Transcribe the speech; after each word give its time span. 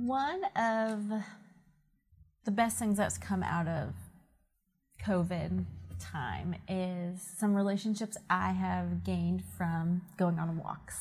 One 0.00 0.44
of 0.54 1.10
the 2.44 2.52
best 2.52 2.78
things 2.78 2.98
that's 2.98 3.18
come 3.18 3.42
out 3.42 3.66
of 3.66 3.94
COVID 5.04 5.64
time 5.98 6.54
is 6.68 7.20
some 7.36 7.52
relationships 7.52 8.16
I 8.30 8.52
have 8.52 9.02
gained 9.02 9.42
from 9.56 10.02
going 10.16 10.38
on 10.38 10.56
walks. 10.56 11.00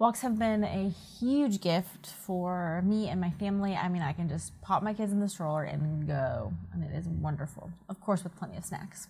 Walks 0.00 0.22
have 0.22 0.40
been 0.40 0.64
a 0.64 0.88
huge 1.20 1.60
gift 1.60 2.08
for 2.08 2.82
me 2.84 3.08
and 3.08 3.20
my 3.20 3.30
family. 3.30 3.76
I 3.76 3.88
mean, 3.88 4.02
I 4.02 4.12
can 4.12 4.28
just 4.28 4.60
pop 4.60 4.82
my 4.82 4.92
kids 4.92 5.12
in 5.12 5.20
the 5.20 5.28
stroller 5.28 5.62
and 5.62 6.04
go, 6.04 6.52
and 6.72 6.82
it 6.82 6.92
is 6.96 7.06
wonderful. 7.06 7.70
Of 7.88 8.00
course, 8.00 8.24
with 8.24 8.36
plenty 8.36 8.56
of 8.56 8.64
snacks. 8.64 9.06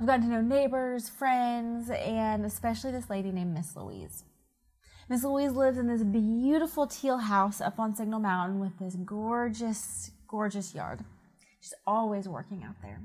I've 0.00 0.06
gotten 0.06 0.22
to 0.22 0.32
know 0.32 0.40
neighbors, 0.40 1.10
friends, 1.10 1.90
and 1.90 2.46
especially 2.46 2.90
this 2.90 3.10
lady 3.10 3.30
named 3.32 3.52
Miss 3.52 3.76
Louise. 3.76 4.24
Miss 5.12 5.24
Louise 5.24 5.52
lives 5.52 5.76
in 5.76 5.88
this 5.88 6.02
beautiful 6.02 6.86
teal 6.86 7.18
house 7.18 7.60
up 7.60 7.78
on 7.78 7.94
Signal 7.94 8.18
Mountain 8.18 8.58
with 8.60 8.78
this 8.78 8.96
gorgeous, 9.04 10.10
gorgeous 10.26 10.74
yard. 10.74 11.04
She's 11.60 11.74
always 11.86 12.26
working 12.26 12.64
out 12.64 12.76
there. 12.80 12.98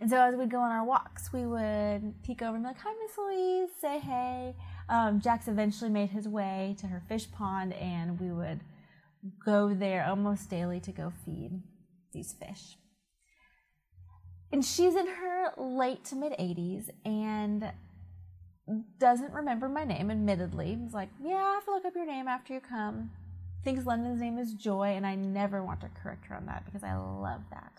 And 0.00 0.08
so 0.08 0.16
as 0.22 0.36
we'd 0.36 0.50
go 0.50 0.60
on 0.60 0.70
our 0.70 0.86
walks, 0.86 1.30
we 1.30 1.44
would 1.44 2.14
peek 2.22 2.40
over 2.40 2.54
and 2.54 2.64
be 2.64 2.68
like, 2.68 2.78
Hi, 2.78 2.94
Miss 3.02 3.18
Louise, 3.18 3.68
say 3.78 3.98
hey. 3.98 4.56
Um, 4.88 5.20
Jax 5.20 5.48
eventually 5.48 5.90
made 5.90 6.08
his 6.08 6.26
way 6.26 6.74
to 6.80 6.86
her 6.86 7.02
fish 7.10 7.30
pond, 7.30 7.74
and 7.74 8.18
we 8.18 8.32
would 8.32 8.60
go 9.44 9.74
there 9.74 10.06
almost 10.06 10.48
daily 10.48 10.80
to 10.80 10.92
go 10.92 11.12
feed 11.26 11.60
these 12.14 12.32
fish. 12.32 12.78
And 14.50 14.64
she's 14.64 14.96
in 14.96 15.06
her 15.06 15.52
late 15.58 16.06
to 16.06 16.16
mid 16.16 16.32
80s 16.32 16.88
and 17.04 17.70
doesn't 18.98 19.32
remember 19.32 19.68
my 19.68 19.84
name, 19.84 20.10
admittedly. 20.10 20.78
He's 20.82 20.94
like, 20.94 21.10
Yeah, 21.22 21.36
I 21.36 21.54
have 21.54 21.64
to 21.64 21.72
look 21.72 21.84
up 21.84 21.94
your 21.94 22.06
name 22.06 22.28
after 22.28 22.54
you 22.54 22.60
come. 22.60 23.10
Thinks 23.64 23.86
London's 23.86 24.20
name 24.20 24.38
is 24.38 24.54
Joy, 24.54 24.94
and 24.96 25.06
I 25.06 25.14
never 25.14 25.62
want 25.62 25.80
to 25.80 25.88
correct 26.02 26.26
her 26.26 26.36
on 26.36 26.46
that 26.46 26.64
because 26.64 26.84
I 26.84 26.96
love 26.96 27.42
that. 27.50 27.72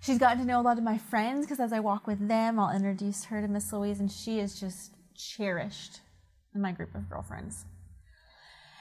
She's 0.00 0.18
gotten 0.18 0.38
to 0.38 0.44
know 0.44 0.60
a 0.60 0.62
lot 0.62 0.78
of 0.78 0.84
my 0.84 0.96
friends 0.96 1.44
because 1.44 1.60
as 1.60 1.72
I 1.72 1.80
walk 1.80 2.06
with 2.06 2.26
them, 2.26 2.58
I'll 2.58 2.74
introduce 2.74 3.24
her 3.24 3.42
to 3.42 3.48
Miss 3.48 3.72
Louise, 3.72 4.00
and 4.00 4.10
she 4.10 4.38
is 4.38 4.58
just 4.58 4.94
cherished 5.14 6.00
in 6.54 6.62
my 6.62 6.72
group 6.72 6.94
of 6.94 7.08
girlfriends. 7.08 7.66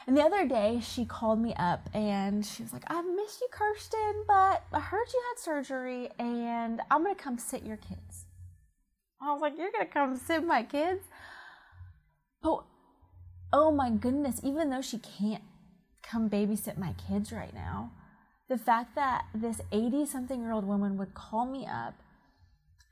And 0.08 0.18
the 0.18 0.24
other 0.24 0.48
day, 0.48 0.80
she 0.82 1.06
called 1.06 1.40
me 1.40 1.54
up 1.56 1.88
and 1.94 2.44
she 2.44 2.64
was 2.64 2.74
like, 2.74 2.84
I 2.88 3.00
miss 3.02 3.40
you, 3.42 3.48
Kirsten, 3.52 4.24
but 4.28 4.64
I 4.74 4.80
heard 4.80 5.06
you 5.14 5.22
had 5.30 5.40
surgery 5.40 6.10
and 6.18 6.82
I'm 6.90 7.04
going 7.04 7.16
to 7.16 7.22
come 7.22 7.38
sit 7.38 7.64
your 7.64 7.78
kids. 7.78 8.26
I 9.22 9.32
was 9.32 9.42
like, 9.42 9.58
You're 9.58 9.72
going 9.72 9.86
to 9.86 9.92
come 9.92 10.18
sit 10.18 10.44
my 10.44 10.64
kids? 10.64 11.04
But 12.42 12.64
oh 13.52 13.72
my 13.72 13.90
goodness, 13.90 14.40
even 14.44 14.70
though 14.70 14.82
she 14.82 15.00
can't 15.00 15.44
come 16.02 16.30
babysit 16.30 16.78
my 16.78 16.94
kids 17.08 17.32
right 17.32 17.54
now, 17.54 17.92
the 18.48 18.58
fact 18.58 18.96
that 18.96 19.26
this 19.34 19.62
80 19.72 20.06
something 20.06 20.42
year 20.42 20.52
old 20.52 20.66
woman 20.66 20.98
would 20.98 21.14
call 21.14 21.46
me 21.46 21.68
up 21.68 21.96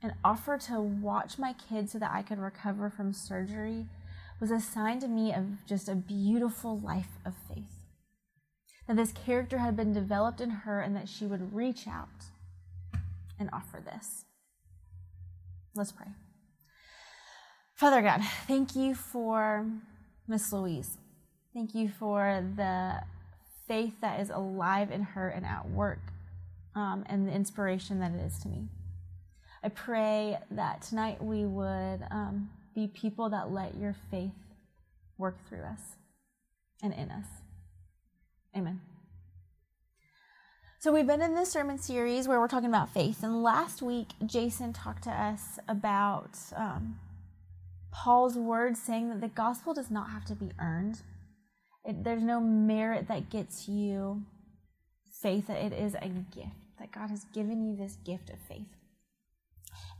and 0.02 0.12
offer 0.24 0.56
to 0.58 0.80
watch 0.80 1.38
my 1.38 1.52
kids 1.52 1.92
so 1.92 1.98
that 1.98 2.12
I 2.12 2.22
could 2.22 2.38
recover 2.38 2.90
from 2.90 3.12
surgery 3.12 3.86
was 4.40 4.50
a 4.52 4.60
sign 4.60 5.00
to 5.00 5.08
me 5.08 5.34
of 5.34 5.66
just 5.66 5.88
a 5.88 5.96
beautiful 5.96 6.78
life 6.78 7.18
of 7.26 7.34
faith. 7.48 7.80
That 8.86 8.96
this 8.96 9.12
character 9.12 9.58
had 9.58 9.76
been 9.76 9.92
developed 9.92 10.40
in 10.40 10.50
her 10.50 10.80
and 10.80 10.94
that 10.94 11.08
she 11.08 11.26
would 11.26 11.54
reach 11.54 11.88
out 11.88 12.26
and 13.38 13.50
offer 13.52 13.82
this. 13.84 14.24
Let's 15.78 15.92
pray. 15.92 16.08
Father 17.76 18.02
God, 18.02 18.20
thank 18.48 18.74
you 18.74 18.96
for 18.96 19.64
Miss 20.26 20.52
Louise. 20.52 20.98
Thank 21.54 21.72
you 21.72 21.88
for 21.88 22.44
the 22.56 23.02
faith 23.68 23.94
that 24.00 24.18
is 24.18 24.30
alive 24.30 24.90
in 24.90 25.02
her 25.02 25.28
and 25.28 25.46
at 25.46 25.70
work 25.70 26.00
um, 26.74 27.04
and 27.06 27.28
the 27.28 27.32
inspiration 27.32 28.00
that 28.00 28.10
it 28.10 28.20
is 28.20 28.40
to 28.40 28.48
me. 28.48 28.66
I 29.62 29.68
pray 29.68 30.38
that 30.50 30.82
tonight 30.82 31.22
we 31.22 31.44
would 31.44 32.00
um, 32.10 32.50
be 32.74 32.88
people 32.88 33.30
that 33.30 33.52
let 33.52 33.76
your 33.76 33.94
faith 34.10 34.32
work 35.16 35.36
through 35.48 35.62
us 35.62 35.80
and 36.82 36.92
in 36.92 37.12
us. 37.12 37.26
Amen. 38.56 38.80
So, 40.80 40.92
we've 40.92 41.08
been 41.08 41.22
in 41.22 41.34
this 41.34 41.50
sermon 41.50 41.76
series 41.76 42.28
where 42.28 42.38
we're 42.38 42.46
talking 42.46 42.68
about 42.68 42.94
faith. 42.94 43.24
And 43.24 43.42
last 43.42 43.82
week, 43.82 44.10
Jason 44.24 44.72
talked 44.72 45.02
to 45.04 45.10
us 45.10 45.58
about 45.66 46.38
um, 46.54 47.00
Paul's 47.90 48.36
words 48.36 48.80
saying 48.80 49.08
that 49.08 49.20
the 49.20 49.26
gospel 49.26 49.74
does 49.74 49.90
not 49.90 50.10
have 50.10 50.24
to 50.26 50.36
be 50.36 50.52
earned, 50.60 51.00
it, 51.84 52.04
there's 52.04 52.22
no 52.22 52.38
merit 52.38 53.08
that 53.08 53.28
gets 53.28 53.66
you 53.66 54.22
faith, 55.20 55.48
that 55.48 55.60
it 55.60 55.72
is 55.72 55.96
a 55.96 56.10
gift, 56.10 56.54
that 56.78 56.92
God 56.92 57.10
has 57.10 57.24
given 57.34 57.60
you 57.64 57.74
this 57.74 57.96
gift 58.04 58.30
of 58.30 58.38
faith. 58.38 58.68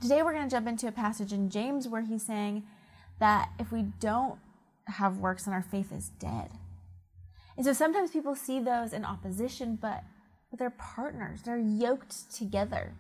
Today 0.01 0.23
we're 0.23 0.33
going 0.33 0.49
to 0.49 0.55
jump 0.55 0.69
into 0.69 0.87
a 0.87 0.93
passage 0.93 1.33
in 1.33 1.51
James 1.51 1.89
where 1.89 2.03
he's 2.03 2.25
saying 2.25 2.63
that 3.19 3.51
if 3.59 3.73
we 3.73 3.83
don't 3.99 4.39
have 4.87 5.19
works, 5.19 5.43
then 5.43 5.55
our 5.55 5.63
faith 5.73 5.91
is 5.91 6.11
dead. 6.21 6.51
And 7.57 7.67
so 7.67 7.73
sometimes 7.73 8.13
people 8.13 8.37
see 8.37 8.61
those 8.61 8.93
in 8.93 9.05
opposition, 9.05 9.77
but, 9.83 10.05
but 10.51 10.59
they're 10.59 10.71
partners, 10.71 11.43
they're 11.43 11.59
yoked 11.59 12.35
together. 12.35 12.95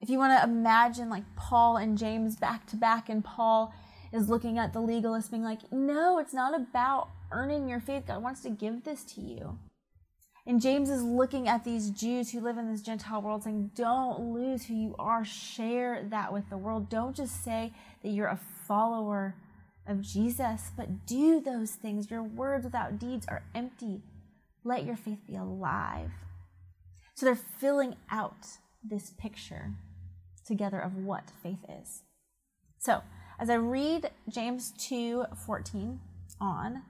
If 0.00 0.10
you 0.10 0.18
want 0.18 0.38
to 0.38 0.48
imagine 0.48 1.08
like 1.08 1.24
Paul 1.36 1.76
and 1.76 1.96
James 1.96 2.36
back 2.36 2.66
to 2.66 2.76
back, 2.76 3.08
and 3.08 3.24
Paul 3.24 3.72
is 4.12 4.28
looking 4.28 4.58
at 4.58 4.72
the 4.72 4.80
legalist 4.80 5.30
being 5.30 5.44
like, 5.44 5.70
no, 5.72 6.18
it's 6.18 6.34
not 6.34 6.54
about 6.54 7.08
earning 7.30 7.68
your 7.68 7.80
faith. 7.80 8.06
God 8.06 8.22
wants 8.22 8.42
to 8.42 8.50
give 8.50 8.84
this 8.84 9.04
to 9.04 9.20
you. 9.20 9.58
And 10.44 10.60
James 10.60 10.90
is 10.90 11.04
looking 11.04 11.46
at 11.46 11.62
these 11.62 11.90
Jews 11.90 12.32
who 12.32 12.40
live 12.40 12.58
in 12.58 12.70
this 12.70 12.82
Gentile 12.82 13.22
world 13.22 13.44
saying, 13.44 13.70
Don't 13.76 14.32
lose 14.34 14.64
who 14.64 14.74
you 14.74 14.96
are. 14.98 15.24
Share 15.24 16.04
that 16.10 16.32
with 16.32 16.50
the 16.50 16.58
world. 16.58 16.88
Don't 16.88 17.14
just 17.14 17.44
say 17.44 17.72
that 18.02 18.08
you're 18.08 18.26
a 18.26 18.40
follower 18.66 19.36
of 19.86 20.00
Jesus, 20.00 20.72
but 20.76 21.06
do 21.06 21.40
those 21.40 21.72
things. 21.72 22.10
Your 22.10 22.24
words 22.24 22.64
without 22.64 22.98
deeds 22.98 23.26
are 23.28 23.44
empty. 23.54 24.02
Let 24.64 24.84
your 24.84 24.96
faith 24.96 25.18
be 25.26 25.36
alive. 25.36 26.10
So 27.14 27.26
they're 27.26 27.34
filling 27.36 27.96
out 28.10 28.46
this 28.82 29.10
picture 29.10 29.72
together 30.46 30.80
of 30.80 30.96
what 30.96 31.30
faith 31.42 31.64
is. 31.68 32.02
So 32.78 33.02
as 33.38 33.50
I 33.50 33.54
read 33.54 34.10
James 34.28 34.72
2 34.78 35.26
14 35.46 36.00
on, 36.40 36.76
I 36.76 36.82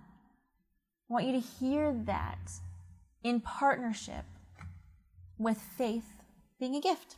want 1.09 1.27
you 1.27 1.32
to 1.32 1.47
hear 1.47 1.93
that 1.93 2.53
in 3.22 3.41
partnership 3.41 4.25
with 5.38 5.59
faith 5.59 6.06
being 6.59 6.75
a 6.75 6.81
gift. 6.81 7.16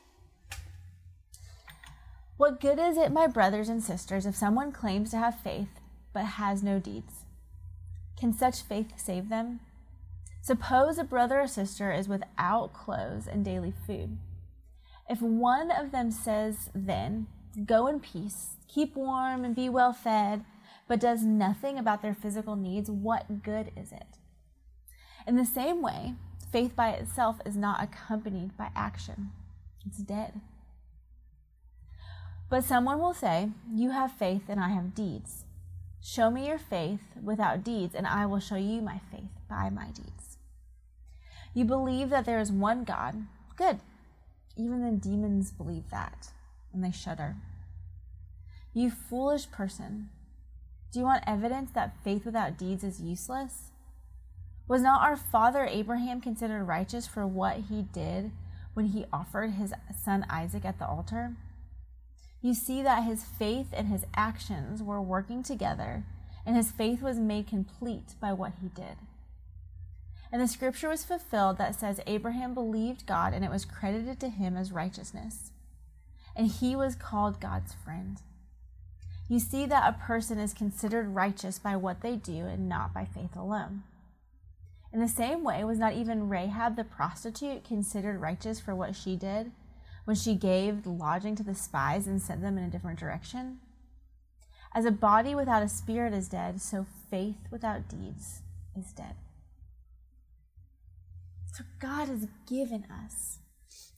What 2.37 2.61
good 2.61 2.81
is 2.81 2.97
it, 2.97 3.13
my 3.13 3.29
brothers 3.29 3.69
and 3.69 3.83
sisters, 3.83 4.27
if 4.27 4.35
someone 4.35 4.73
claims 4.73 5.11
to 5.11 5.19
have 5.19 5.39
faith 5.39 5.81
but 6.13 6.25
has 6.25 6.63
no 6.63 6.79
deeds? 6.81 7.25
Can 8.19 8.33
such 8.33 8.63
faith 8.63 8.93
save 8.97 9.29
them? 9.29 9.61
Suppose 10.45 10.99
a 10.99 11.05
brother 11.05 11.41
or 11.41 11.47
sister 11.47 11.91
is 11.91 12.07
without 12.07 12.75
clothes 12.75 13.27
and 13.27 13.43
daily 13.43 13.73
food. 13.87 14.19
If 15.09 15.23
one 15.23 15.71
of 15.71 15.91
them 15.91 16.11
says, 16.11 16.69
then, 16.75 17.29
go 17.65 17.87
in 17.87 17.99
peace, 17.99 18.57
keep 18.69 18.95
warm, 18.95 19.43
and 19.43 19.57
be 19.57 19.71
well 19.71 19.95
fed, 19.95 20.45
but 20.87 21.01
does 21.01 21.23
nothing 21.23 21.79
about 21.79 22.03
their 22.03 22.13
physical 22.13 22.57
needs, 22.57 22.91
what 22.91 23.43
good 23.43 23.73
is 23.75 23.91
it? 23.91 24.19
In 25.27 25.37
the 25.37 25.47
same 25.47 25.81
way, 25.81 26.13
faith 26.53 26.77
by 26.77 26.91
itself 26.91 27.37
is 27.47 27.57
not 27.57 27.83
accompanied 27.83 28.55
by 28.55 28.69
action, 28.77 29.31
it's 29.87 29.97
dead. 29.97 30.43
But 32.51 32.65
someone 32.65 32.99
will 32.99 33.15
say, 33.15 33.49
You 33.73 33.93
have 33.93 34.13
faith 34.13 34.43
and 34.51 34.61
I 34.61 34.69
have 34.69 34.95
deeds. 34.95 35.47
Show 36.03 36.31
me 36.31 36.49
your 36.49 36.59
faith 36.59 37.01
without 37.23 37.65
deeds, 37.65 37.95
and 37.95 38.07
I 38.07 38.27
will 38.27 38.41
show 38.41 38.57
you 38.57 38.83
my 38.83 39.01
faith 39.11 39.31
by 39.49 39.71
my 39.71 39.87
deeds. 39.87 40.34
You 41.55 41.65
believe 41.65 42.11
that 42.11 42.27
there 42.27 42.41
is 42.41 42.51
one 42.51 42.83
God. 42.85 43.27
Good. 43.57 43.79
Even 44.57 44.83
the 44.83 44.97
demons 44.97 45.53
believe 45.53 45.89
that, 45.91 46.29
and 46.73 46.85
they 46.85 46.91
shudder. 46.91 47.37
You 48.73 48.91
foolish 48.91 49.51
person. 49.51 50.11
Do 50.93 50.99
you 50.99 51.05
want 51.05 51.25
evidence 51.27 51.71
that 51.73 51.97
faith 52.03 52.25
without 52.25 52.59
deeds 52.59 52.83
is 52.83 53.01
useless? 53.01 53.71
Was 54.67 54.83
not 54.83 55.03
our 55.03 55.17
father 55.17 55.65
Abraham 55.65 56.21
considered 56.21 56.65
righteous 56.65 57.07
for 57.07 57.27
what 57.27 57.65
he 57.69 57.83
did 57.83 58.33
when 58.75 58.87
he 58.87 59.07
offered 59.13 59.53
his 59.53 59.73
son 60.05 60.27
Isaac 60.29 60.65
at 60.65 60.79
the 60.79 60.87
altar? 60.87 61.37
You 62.43 62.55
see 62.55 62.83
that 62.83 63.05
his 63.05 63.25
faith 63.25 63.69
and 63.73 63.89
his 63.89 64.05
actions 64.17 64.83
were 64.83 65.01
working 65.01 65.43
together, 65.43 66.05
and 66.45 66.57
his 66.57 66.71
faith 66.71 67.01
was 67.01 67.19
made 67.19 67.47
complete 67.47 68.15
by 68.21 68.33
what 68.33 68.53
he 68.61 68.69
did. 68.69 68.97
And 70.35 70.43
the 70.43 70.49
scripture 70.49 70.89
was 70.89 71.05
fulfilled 71.05 71.59
that 71.59 71.79
says 71.79 72.01
Abraham 72.09 72.55
believed 72.55 73.07
God, 73.07 73.33
and 73.33 73.45
it 73.45 73.53
was 73.53 73.65
credited 73.65 74.19
to 74.19 74.29
him 74.29 74.57
as 74.57 74.73
righteousness. 74.73 75.53
And 76.35 76.49
he 76.49 76.75
was 76.75 76.97
called 76.97 77.41
God's 77.41 77.73
friend. 77.73 78.21
You 79.29 79.39
see 79.39 79.65
that 79.67 79.89
a 79.89 80.05
person 80.05 80.41
is 80.41 80.53
considered 80.53 81.15
righteous 81.15 81.61
by 81.61 81.77
what 81.77 82.01
they 82.01 82.17
do 82.17 82.47
and 82.47 82.69
not 82.69 82.93
by 82.93 83.05
faith 83.05 83.37
alone. 83.37 83.85
In 84.93 84.99
the 84.99 85.07
same 85.07 85.45
way, 85.45 85.63
was 85.63 85.79
not 85.79 85.93
even 85.93 86.29
Rahab 86.29 86.75
the 86.75 86.83
prostitute 86.83 87.63
considered 87.63 88.21
righteous 88.21 88.59
for 88.59 88.75
what 88.75 88.97
she 88.97 89.15
did 89.15 89.53
when 90.05 90.17
she 90.17 90.35
gave 90.35 90.85
lodging 90.85 91.37
to 91.37 91.45
the 91.45 91.55
spies 91.55 92.09
and 92.09 92.21
sent 92.21 92.43
them 92.43 92.59
in 92.59 92.65
a 92.65 92.71
different 92.71 92.99
direction? 92.99 93.59
As 94.75 94.85
a 94.85 94.91
body 94.91 95.37
without 95.37 95.63
a 95.63 95.69
spirit 95.69 96.13
is 96.13 96.29
dead, 96.29 96.61
so 96.61 96.87
faith 97.09 97.39
without 97.53 97.89
deeds 97.89 98.43
is 98.77 98.91
dead. 98.91 99.15
So 101.55 101.63
God 101.79 102.09
has 102.09 102.27
given 102.49 102.85
us 102.91 103.39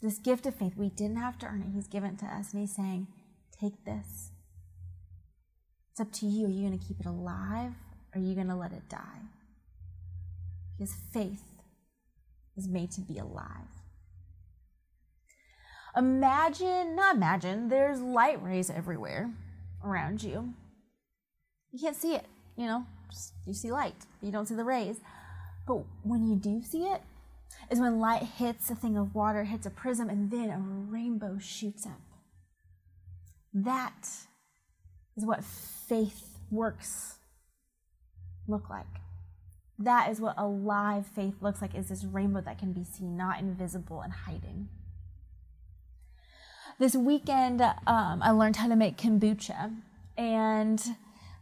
this 0.02 0.18
gift 0.18 0.44
of 0.44 0.54
faith. 0.54 0.74
We 0.76 0.90
didn't 0.90 1.16
have 1.16 1.38
to 1.38 1.46
earn 1.46 1.62
it, 1.62 1.74
He's 1.74 1.88
given 1.88 2.10
it 2.10 2.18
to 2.18 2.26
us. 2.26 2.52
And 2.52 2.60
He's 2.60 2.76
saying, 2.76 3.06
Take 3.58 3.84
this. 3.86 4.30
It's 5.90 6.00
up 6.00 6.12
to 6.12 6.26
you. 6.26 6.46
Are 6.46 6.50
you 6.50 6.66
going 6.68 6.78
to 6.78 6.86
keep 6.86 7.00
it 7.00 7.06
alive 7.06 7.72
or 8.14 8.20
are 8.20 8.22
you 8.22 8.34
going 8.34 8.48
to 8.48 8.56
let 8.56 8.72
it 8.72 8.86
die? 8.90 9.22
Because 10.76 10.94
faith 11.14 11.44
is 12.58 12.68
made 12.68 12.90
to 12.92 13.00
be 13.00 13.16
alive. 13.16 13.70
Imagine, 15.96 16.94
not 16.94 17.16
imagine, 17.16 17.70
there's 17.70 18.02
light 18.02 18.42
rays 18.42 18.68
everywhere 18.68 19.32
around 19.82 20.22
you. 20.22 20.52
You 21.72 21.80
can't 21.80 21.96
see 21.96 22.14
it, 22.14 22.26
you 22.58 22.66
know, 22.66 22.84
just, 23.10 23.32
you 23.46 23.54
see 23.54 23.72
light, 23.72 24.04
you 24.20 24.30
don't 24.30 24.46
see 24.46 24.54
the 24.54 24.64
rays. 24.64 25.00
But 25.66 25.78
when 26.02 26.28
you 26.28 26.36
do 26.36 26.62
see 26.62 26.82
it, 26.82 27.00
is 27.70 27.80
when 27.80 27.98
light 27.98 28.22
hits 28.22 28.70
a 28.70 28.74
thing 28.74 28.96
of 28.96 29.14
water, 29.14 29.44
hits 29.44 29.66
a 29.66 29.70
prism, 29.70 30.08
and 30.08 30.30
then 30.30 30.50
a 30.50 30.58
rainbow 30.58 31.38
shoots 31.38 31.86
up. 31.86 32.00
That 33.52 34.08
is 35.16 35.24
what 35.24 35.44
faith 35.44 36.38
works 36.50 37.16
look 38.46 38.68
like. 38.70 38.86
That 39.78 40.10
is 40.10 40.20
what 40.20 40.34
alive 40.38 41.06
faith 41.06 41.34
looks 41.40 41.60
like 41.60 41.74
is 41.74 41.88
this 41.88 42.04
rainbow 42.04 42.40
that 42.42 42.58
can 42.58 42.72
be 42.72 42.84
seen, 42.84 43.16
not 43.16 43.40
invisible 43.40 44.00
and 44.00 44.12
hiding. 44.12 44.68
This 46.78 46.94
weekend, 46.94 47.62
um, 47.62 48.22
I 48.22 48.30
learned 48.30 48.56
how 48.56 48.68
to 48.68 48.76
make 48.76 48.98
kombucha, 48.98 49.74
and 50.16 50.82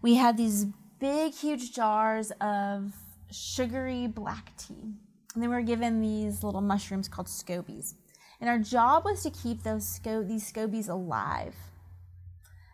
we 0.01 0.15
had 0.15 0.37
these 0.37 0.67
big, 1.01 1.33
huge 1.33 1.75
jars 1.75 2.31
of 2.41 2.93
sugary 3.31 4.07
black 4.07 4.57
tea. 4.57 4.95
And 5.35 5.43
then 5.43 5.51
we 5.51 5.57
were 5.57 5.63
given 5.63 6.01
these 6.01 6.45
little 6.45 6.61
mushrooms 6.61 7.09
called 7.09 7.27
scobies. 7.27 7.95
And 8.41 8.49
our 8.49 8.59
job 8.59 9.05
was 9.05 9.23
to 9.25 9.31
keep 9.31 9.63
those 9.63 9.87
sco- 9.87 10.23
these 10.23 10.51
scobies 10.51 10.89
alive. 10.89 11.55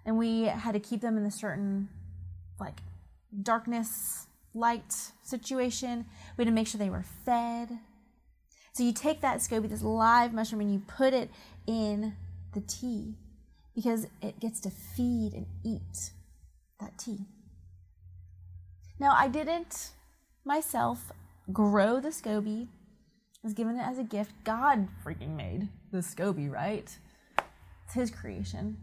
And 0.05 0.19
we 0.19 0.45
had 0.45 0.73
to 0.73 0.81
keep 0.81 1.01
them 1.01 1.17
in 1.17 1.25
a 1.25 1.31
certain 1.31 1.89
like 2.59 2.81
darkness, 3.43 4.27
light 4.55 4.95
situation. 5.23 6.07
We 6.37 6.45
had 6.45 6.51
to 6.51 6.55
make 6.55 6.67
sure 6.67 6.79
they 6.79 6.91
were 6.91 7.05
fed. 7.25 7.79
So 8.73 8.83
you 8.83 8.93
take 8.93 9.21
that 9.21 9.39
SCOBY, 9.39 9.69
this 9.69 9.83
live 9.83 10.33
mushroom, 10.33 10.61
and 10.61 10.73
you 10.73 10.83
put 10.87 11.13
it 11.13 11.31
in 11.67 12.15
the 12.55 12.61
tea 12.61 13.15
because 13.75 14.07
it 14.23 14.39
gets 14.41 14.61
to 14.61 14.71
feed 14.71 15.33
and 15.35 15.47
eat 15.65 16.13
that 16.81 16.97
tea. 16.99 17.27
Now, 18.99 19.15
I 19.17 19.29
didn't 19.29 19.91
myself 20.45 21.13
grow 21.53 22.01
the 22.01 22.09
SCOBY, 22.09 22.69
was 23.43 23.55
given 23.55 23.77
it 23.77 23.83
as 23.83 23.99
a 23.99 24.05
gift. 24.05 24.33
God 24.45 24.89
freaking 25.05 25.37
made 25.37 25.69
the 25.93 25.99
SCOBY, 25.99 26.51
right? 26.51 26.97
It's 27.85 27.95
His 27.95 28.11
creation. 28.11 28.77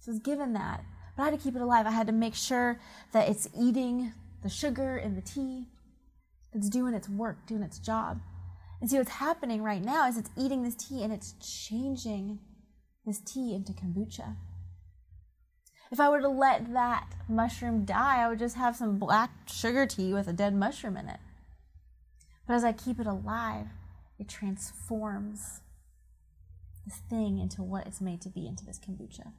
So 0.00 0.10
was 0.10 0.20
given 0.20 0.52
that. 0.54 0.84
But 1.16 1.22
I 1.22 1.26
had 1.26 1.38
to 1.38 1.42
keep 1.42 1.54
it 1.54 1.62
alive. 1.62 1.86
I 1.86 1.92
had 1.92 2.06
to 2.08 2.12
make 2.12 2.34
sure 2.34 2.80
that 3.12 3.28
it's 3.28 3.48
eating 3.58 4.12
the 4.42 4.48
sugar 4.48 4.96
in 4.96 5.14
the 5.14 5.20
tea, 5.20 5.68
it's 6.52 6.68
doing 6.68 6.94
its 6.94 7.08
work, 7.08 7.46
doing 7.46 7.62
its 7.62 7.78
job. 7.78 8.20
And 8.80 8.90
see 8.90 8.98
what's 8.98 9.12
happening 9.12 9.62
right 9.62 9.82
now 9.82 10.08
is 10.08 10.18
it's 10.18 10.30
eating 10.36 10.64
this 10.64 10.74
tea 10.74 11.04
and 11.04 11.12
it's 11.12 11.34
changing 11.40 12.40
this 13.06 13.20
tea 13.20 13.54
into 13.54 13.72
kombucha. 13.72 14.36
If 15.92 16.00
I 16.00 16.08
were 16.08 16.20
to 16.20 16.28
let 16.28 16.72
that 16.72 17.06
mushroom 17.28 17.84
die, 17.84 18.24
I 18.24 18.28
would 18.28 18.38
just 18.38 18.56
have 18.56 18.74
some 18.74 18.98
black 18.98 19.30
sugar 19.46 19.86
tea 19.86 20.12
with 20.12 20.26
a 20.26 20.32
dead 20.32 20.54
mushroom 20.54 20.96
in 20.96 21.08
it. 21.08 21.20
But 22.46 22.54
as 22.54 22.64
I 22.64 22.72
keep 22.72 22.98
it 22.98 23.06
alive, 23.06 23.66
it 24.18 24.28
transforms 24.28 25.60
this 26.84 26.96
thing 27.08 27.38
into 27.38 27.62
what 27.62 27.86
it's 27.86 28.00
made 28.00 28.20
to 28.22 28.28
be, 28.28 28.46
into 28.46 28.64
this 28.64 28.78
kombucha. 28.78 29.32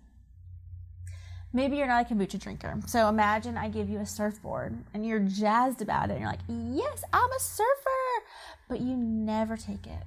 Maybe 1.56 1.78
you're 1.78 1.88
not 1.88 2.10
a 2.10 2.14
kombucha 2.14 2.40
drinker. 2.40 2.80
So 2.88 3.08
imagine 3.08 3.58
I 3.58 3.70
give 3.70 3.90
you 3.90 4.00
a 4.00 4.06
surfboard 4.06 4.84
and 4.94 5.06
you're 5.06 5.20
jazzed 5.20 5.82
about 5.82 6.10
it. 6.10 6.14
And 6.14 6.22
you're 6.22 6.30
like, 6.30 6.40
yes, 6.48 7.04
I'm 7.14 7.32
a 7.32 7.40
surfer. 7.40 7.90
But 8.68 8.82
you 8.82 8.96
never 8.96 9.56
take 9.56 9.86
it 9.86 10.04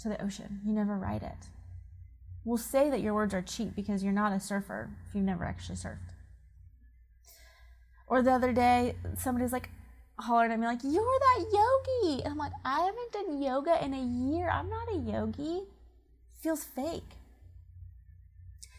to 0.00 0.08
the 0.08 0.22
ocean, 0.22 0.60
you 0.64 0.72
never 0.72 0.96
ride 0.96 1.22
it. 1.22 1.48
We'll 2.44 2.58
say 2.58 2.90
that 2.90 3.00
your 3.00 3.14
words 3.14 3.34
are 3.34 3.42
cheap 3.42 3.76
because 3.76 4.02
you're 4.02 4.12
not 4.12 4.32
a 4.32 4.40
surfer 4.40 4.90
if 5.08 5.14
you've 5.14 5.24
never 5.24 5.44
actually 5.44 5.76
surfed. 5.76 5.98
Or 8.08 8.20
the 8.20 8.32
other 8.32 8.52
day, 8.52 8.96
somebody's 9.16 9.52
like, 9.52 9.70
hollered 10.18 10.50
at 10.50 10.58
me 10.58 10.66
like, 10.66 10.84
"You're 10.84 11.18
that 11.20 11.44
yogi," 11.52 12.22
and 12.22 12.32
I'm 12.32 12.38
like, 12.38 12.52
"I 12.64 12.80
haven't 12.80 13.12
done 13.12 13.42
yoga 13.42 13.84
in 13.84 13.94
a 13.94 14.02
year. 14.02 14.48
I'm 14.50 14.68
not 14.68 14.88
a 14.92 14.96
yogi." 14.96 15.62
feels 16.42 16.64
fake. 16.64 17.16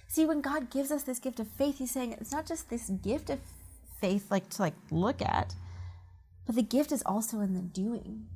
See, 0.07 0.25
when 0.25 0.41
God 0.41 0.69
gives 0.69 0.91
us 0.91 1.03
this 1.03 1.19
gift 1.19 1.39
of 1.39 1.47
faith, 1.47 1.79
He's 1.79 1.91
saying 1.91 2.11
it's 2.11 2.31
not 2.31 2.45
just 2.45 2.69
this 2.69 2.89
gift 2.89 3.29
of 3.29 3.39
faith, 3.99 4.29
like 4.29 4.49
to 4.49 4.61
like 4.61 4.75
look 4.91 5.21
at, 5.21 5.55
but 6.45 6.55
the 6.55 6.61
gift 6.61 6.91
is 6.91 7.01
also 7.05 7.39
in 7.39 7.53
the 7.53 7.61
doing. 7.61 8.27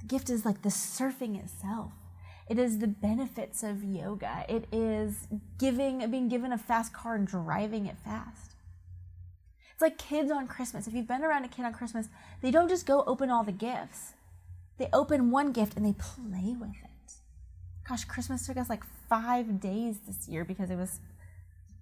The 0.00 0.06
gift 0.06 0.30
is 0.30 0.44
like 0.44 0.62
the 0.62 0.68
surfing 0.68 1.38
itself. 1.42 1.92
It 2.48 2.58
is 2.58 2.78
the 2.78 2.86
benefits 2.86 3.62
of 3.62 3.82
yoga. 3.82 4.44
It 4.48 4.66
is 4.70 5.26
giving, 5.58 6.08
being 6.10 6.28
given 6.28 6.52
a 6.52 6.58
fast 6.58 6.92
car 6.92 7.14
and 7.14 7.26
driving 7.26 7.86
it 7.86 7.96
fast. 8.04 8.54
It's 9.74 9.82
like 9.82 9.98
kids 9.98 10.30
on 10.30 10.46
Christmas. 10.46 10.86
If 10.86 10.94
you've 10.94 11.08
been 11.08 11.24
around 11.24 11.44
a 11.44 11.48
kid 11.48 11.64
on 11.64 11.72
Christmas, 11.72 12.08
they 12.40 12.52
don't 12.52 12.68
just 12.68 12.86
go 12.86 13.02
open 13.08 13.28
all 13.28 13.42
the 13.42 13.50
gifts. 13.50 14.12
They 14.78 14.88
open 14.92 15.32
one 15.32 15.50
gift 15.50 15.76
and 15.76 15.84
they 15.84 15.94
play 15.94 16.54
with 16.58 16.70
it. 16.70 17.12
Gosh, 17.88 18.04
Christmas 18.04 18.46
took 18.46 18.56
us 18.56 18.70
like 18.70 18.84
five 19.08 19.60
days 19.60 19.98
this 20.06 20.28
year 20.28 20.44
because 20.44 20.70
it 20.70 20.76
was 20.76 21.00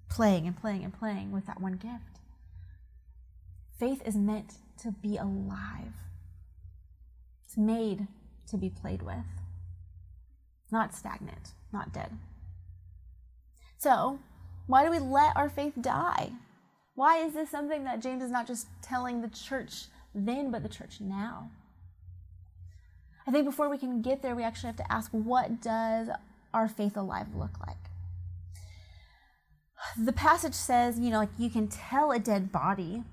playing 0.08 0.46
and 0.46 0.58
playing 0.58 0.84
and 0.84 0.92
playing 0.92 1.32
with 1.32 1.46
that 1.46 1.60
one 1.60 1.74
gift. 1.74 2.18
Faith 3.78 4.00
is 4.06 4.16
meant 4.16 4.54
to 4.82 4.90
be 4.90 5.18
alive, 5.18 5.92
it's 7.44 7.56
made 7.58 8.06
to 8.48 8.56
be 8.56 8.70
played 8.70 9.02
with, 9.02 9.26
not 10.70 10.94
stagnant, 10.94 11.52
not 11.72 11.92
dead. 11.92 12.10
So, 13.78 14.18
why 14.66 14.84
do 14.84 14.90
we 14.90 14.98
let 14.98 15.36
our 15.36 15.48
faith 15.48 15.74
die? 15.80 16.32
Why 16.94 17.18
is 17.18 17.32
this 17.32 17.50
something 17.50 17.84
that 17.84 18.02
James 18.02 18.22
is 18.22 18.30
not 18.30 18.46
just 18.46 18.66
telling 18.82 19.22
the 19.22 19.28
church 19.28 19.86
then, 20.14 20.50
but 20.50 20.62
the 20.62 20.68
church 20.68 21.00
now? 21.00 21.50
I 23.26 23.30
think 23.30 23.44
before 23.44 23.70
we 23.70 23.78
can 23.78 24.02
get 24.02 24.22
there, 24.22 24.34
we 24.34 24.42
actually 24.42 24.68
have 24.68 24.76
to 24.76 24.92
ask 24.92 25.10
what 25.12 25.62
does 25.62 26.08
our 26.52 26.68
faith 26.68 26.96
alive 26.96 27.34
look 27.34 27.58
like? 27.66 27.76
The 29.98 30.12
passage 30.12 30.54
says, 30.54 30.98
you 30.98 31.10
know, 31.10 31.18
like 31.18 31.30
you 31.38 31.50
can 31.50 31.68
tell 31.68 32.12
a 32.12 32.18
dead 32.18 32.52
body 32.52 33.04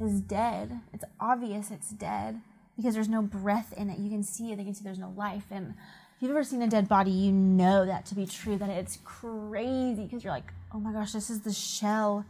is 0.00 0.20
dead. 0.20 0.80
It's 0.92 1.04
obvious 1.20 1.70
it's 1.70 1.90
dead 1.90 2.40
because 2.76 2.94
there's 2.94 3.08
no 3.08 3.22
breath 3.22 3.72
in 3.76 3.90
it. 3.90 3.98
You 3.98 4.10
can 4.10 4.22
see 4.22 4.52
it, 4.52 4.58
you 4.58 4.64
can 4.64 4.74
see 4.74 4.84
there's 4.84 4.98
no 4.98 5.12
life. 5.16 5.44
And 5.50 5.74
if 6.16 6.22
you've 6.22 6.30
ever 6.30 6.44
seen 6.44 6.62
a 6.62 6.68
dead 6.68 6.88
body, 6.88 7.10
you 7.10 7.32
know 7.32 7.86
that 7.86 8.06
to 8.06 8.14
be 8.14 8.26
true, 8.26 8.58
that 8.58 8.70
it's 8.70 8.98
crazy 9.04 10.04
because 10.04 10.24
you're 10.24 10.32
like, 10.32 10.52
oh 10.72 10.80
my 10.80 10.92
gosh, 10.92 11.12
this 11.12 11.30
is 11.30 11.40
the 11.40 11.52
shell 11.52 12.24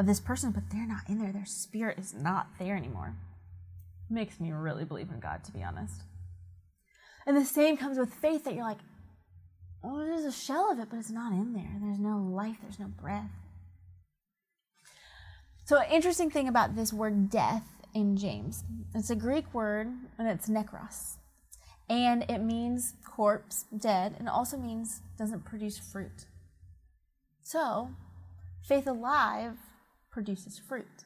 of 0.00 0.06
this 0.06 0.18
person, 0.18 0.50
but 0.50 0.62
they're 0.72 0.88
not 0.88 1.08
in 1.08 1.18
there. 1.18 1.30
Their 1.30 1.44
spirit 1.44 1.98
is 1.98 2.14
not 2.14 2.46
there 2.58 2.74
anymore. 2.74 3.14
Makes 4.08 4.40
me 4.40 4.50
really 4.50 4.86
believe 4.86 5.10
in 5.10 5.20
God, 5.20 5.44
to 5.44 5.52
be 5.52 5.62
honest. 5.62 6.02
And 7.26 7.36
the 7.36 7.44
same 7.44 7.76
comes 7.76 7.98
with 7.98 8.14
faith 8.14 8.44
that 8.44 8.54
you're 8.54 8.64
like, 8.64 8.78
oh, 9.84 9.98
there's 9.98 10.24
a 10.24 10.32
shell 10.32 10.72
of 10.72 10.78
it, 10.78 10.88
but 10.90 10.98
it's 10.98 11.10
not 11.10 11.32
in 11.32 11.52
there. 11.52 11.76
There's 11.82 11.98
no 11.98 12.16
life, 12.16 12.56
there's 12.62 12.78
no 12.78 12.86
breath. 12.86 13.30
So, 15.66 15.76
an 15.76 15.90
interesting 15.92 16.30
thing 16.30 16.48
about 16.48 16.74
this 16.74 16.94
word 16.94 17.28
death 17.28 17.68
in 17.94 18.16
James, 18.16 18.64
it's 18.94 19.10
a 19.10 19.14
Greek 19.14 19.52
word 19.52 19.88
and 20.18 20.28
it's 20.28 20.48
nekros. 20.48 21.16
And 21.90 22.24
it 22.26 22.38
means 22.38 22.94
corpse, 23.04 23.66
dead, 23.76 24.16
and 24.18 24.30
also 24.30 24.56
means 24.56 25.02
doesn't 25.18 25.44
produce 25.44 25.78
fruit. 25.78 26.24
So, 27.42 27.90
faith 28.62 28.86
alive 28.86 29.58
produces 30.10 30.58
fruit. 30.58 31.04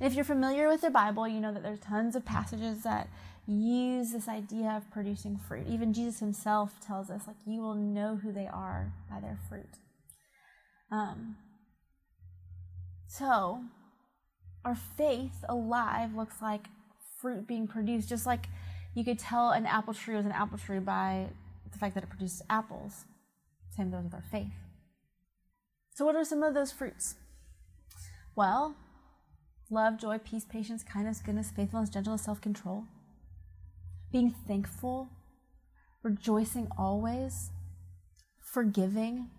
And 0.00 0.10
if 0.10 0.14
you're 0.14 0.24
familiar 0.24 0.68
with 0.68 0.80
the 0.80 0.90
Bible, 0.90 1.28
you 1.28 1.40
know 1.40 1.52
that 1.52 1.62
there's 1.62 1.80
tons 1.80 2.16
of 2.16 2.24
passages 2.24 2.82
that 2.82 3.08
use 3.46 4.12
this 4.12 4.28
idea 4.28 4.70
of 4.70 4.90
producing 4.90 5.36
fruit. 5.36 5.66
Even 5.68 5.92
Jesus 5.92 6.20
himself 6.20 6.74
tells 6.84 7.10
us, 7.10 7.22
like, 7.26 7.36
you 7.46 7.60
will 7.60 7.74
know 7.74 8.16
who 8.16 8.32
they 8.32 8.46
are 8.46 8.92
by 9.10 9.20
their 9.20 9.38
fruit. 9.48 9.78
Um, 10.90 11.36
so, 13.06 13.62
our 14.64 14.74
faith 14.74 15.44
alive 15.48 16.14
looks 16.14 16.36
like 16.40 16.68
fruit 17.20 17.46
being 17.46 17.66
produced, 17.66 18.08
just 18.08 18.26
like 18.26 18.46
you 18.94 19.04
could 19.04 19.18
tell 19.18 19.50
an 19.50 19.66
apple 19.66 19.94
tree 19.94 20.16
was 20.16 20.26
an 20.26 20.32
apple 20.32 20.58
tree 20.58 20.78
by 20.78 21.28
the 21.70 21.78
fact 21.78 21.94
that 21.94 22.04
it 22.04 22.10
produces 22.10 22.42
apples. 22.48 23.04
Same 23.70 23.90
goes 23.90 24.04
with 24.04 24.14
our 24.14 24.24
faith. 24.30 24.52
So, 25.94 26.04
what 26.04 26.16
are 26.16 26.24
some 26.24 26.42
of 26.42 26.54
those 26.54 26.72
fruits? 26.72 27.16
Well, 28.34 28.74
love, 29.70 29.98
joy, 29.98 30.18
peace, 30.18 30.44
patience, 30.44 30.82
kindness, 30.82 31.20
goodness, 31.20 31.50
faithfulness, 31.50 31.90
gentleness, 31.90 32.22
self 32.22 32.40
control. 32.40 32.84
Being 34.10 34.34
thankful, 34.46 35.08
rejoicing 36.02 36.68
always, 36.78 37.50
forgiving, 38.40 39.30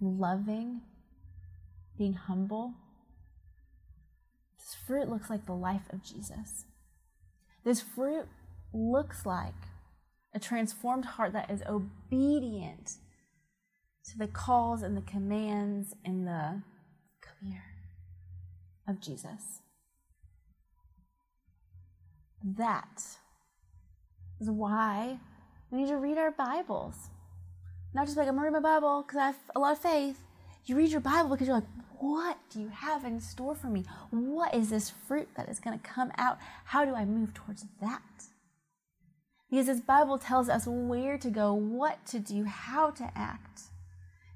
loving, 0.00 0.82
being 1.98 2.14
humble. 2.14 2.74
This 4.58 4.76
fruit 4.86 5.08
looks 5.08 5.28
like 5.28 5.46
the 5.46 5.52
life 5.52 5.88
of 5.90 6.02
Jesus. 6.02 6.64
This 7.64 7.80
fruit 7.80 8.26
looks 8.72 9.26
like 9.26 9.54
a 10.34 10.40
transformed 10.40 11.04
heart 11.04 11.32
that 11.34 11.50
is 11.50 11.62
obedient 11.68 12.96
to 14.10 14.18
the 14.18 14.26
calls 14.26 14.82
and 14.82 14.96
the 14.96 15.02
commands 15.02 15.94
and 16.04 16.26
the 16.26 16.62
here 17.44 17.64
of 18.86 19.00
Jesus. 19.00 19.60
That 22.44 23.02
is 24.40 24.50
why 24.50 25.18
we 25.70 25.82
need 25.82 25.88
to 25.88 25.96
read 25.96 26.18
our 26.18 26.32
Bibles. 26.32 26.96
Not 27.94 28.06
just 28.06 28.16
like, 28.16 28.26
I'm 28.26 28.34
going 28.34 28.50
to 28.50 28.52
read 28.52 28.62
my 28.62 28.74
Bible 28.74 29.04
because 29.06 29.18
I 29.18 29.26
have 29.26 29.36
a 29.54 29.60
lot 29.60 29.72
of 29.72 29.78
faith. 29.78 30.18
You 30.64 30.76
read 30.76 30.90
your 30.90 31.00
Bible 31.00 31.30
because 31.30 31.46
you're 31.46 31.56
like, 31.56 31.68
what 31.98 32.38
do 32.50 32.60
you 32.60 32.68
have 32.68 33.04
in 33.04 33.20
store 33.20 33.54
for 33.54 33.68
me? 33.68 33.84
What 34.10 34.54
is 34.54 34.70
this 34.70 34.90
fruit 34.90 35.28
that 35.36 35.48
is 35.48 35.60
going 35.60 35.78
to 35.78 35.88
come 35.88 36.10
out? 36.18 36.38
How 36.64 36.84
do 36.84 36.94
I 36.94 37.04
move 37.04 37.32
towards 37.34 37.64
that? 37.80 38.02
Because 39.50 39.66
this 39.66 39.80
Bible 39.80 40.18
tells 40.18 40.48
us 40.48 40.66
where 40.66 41.18
to 41.18 41.30
go, 41.30 41.52
what 41.52 42.04
to 42.06 42.18
do, 42.18 42.44
how 42.44 42.90
to 42.90 43.10
act, 43.14 43.62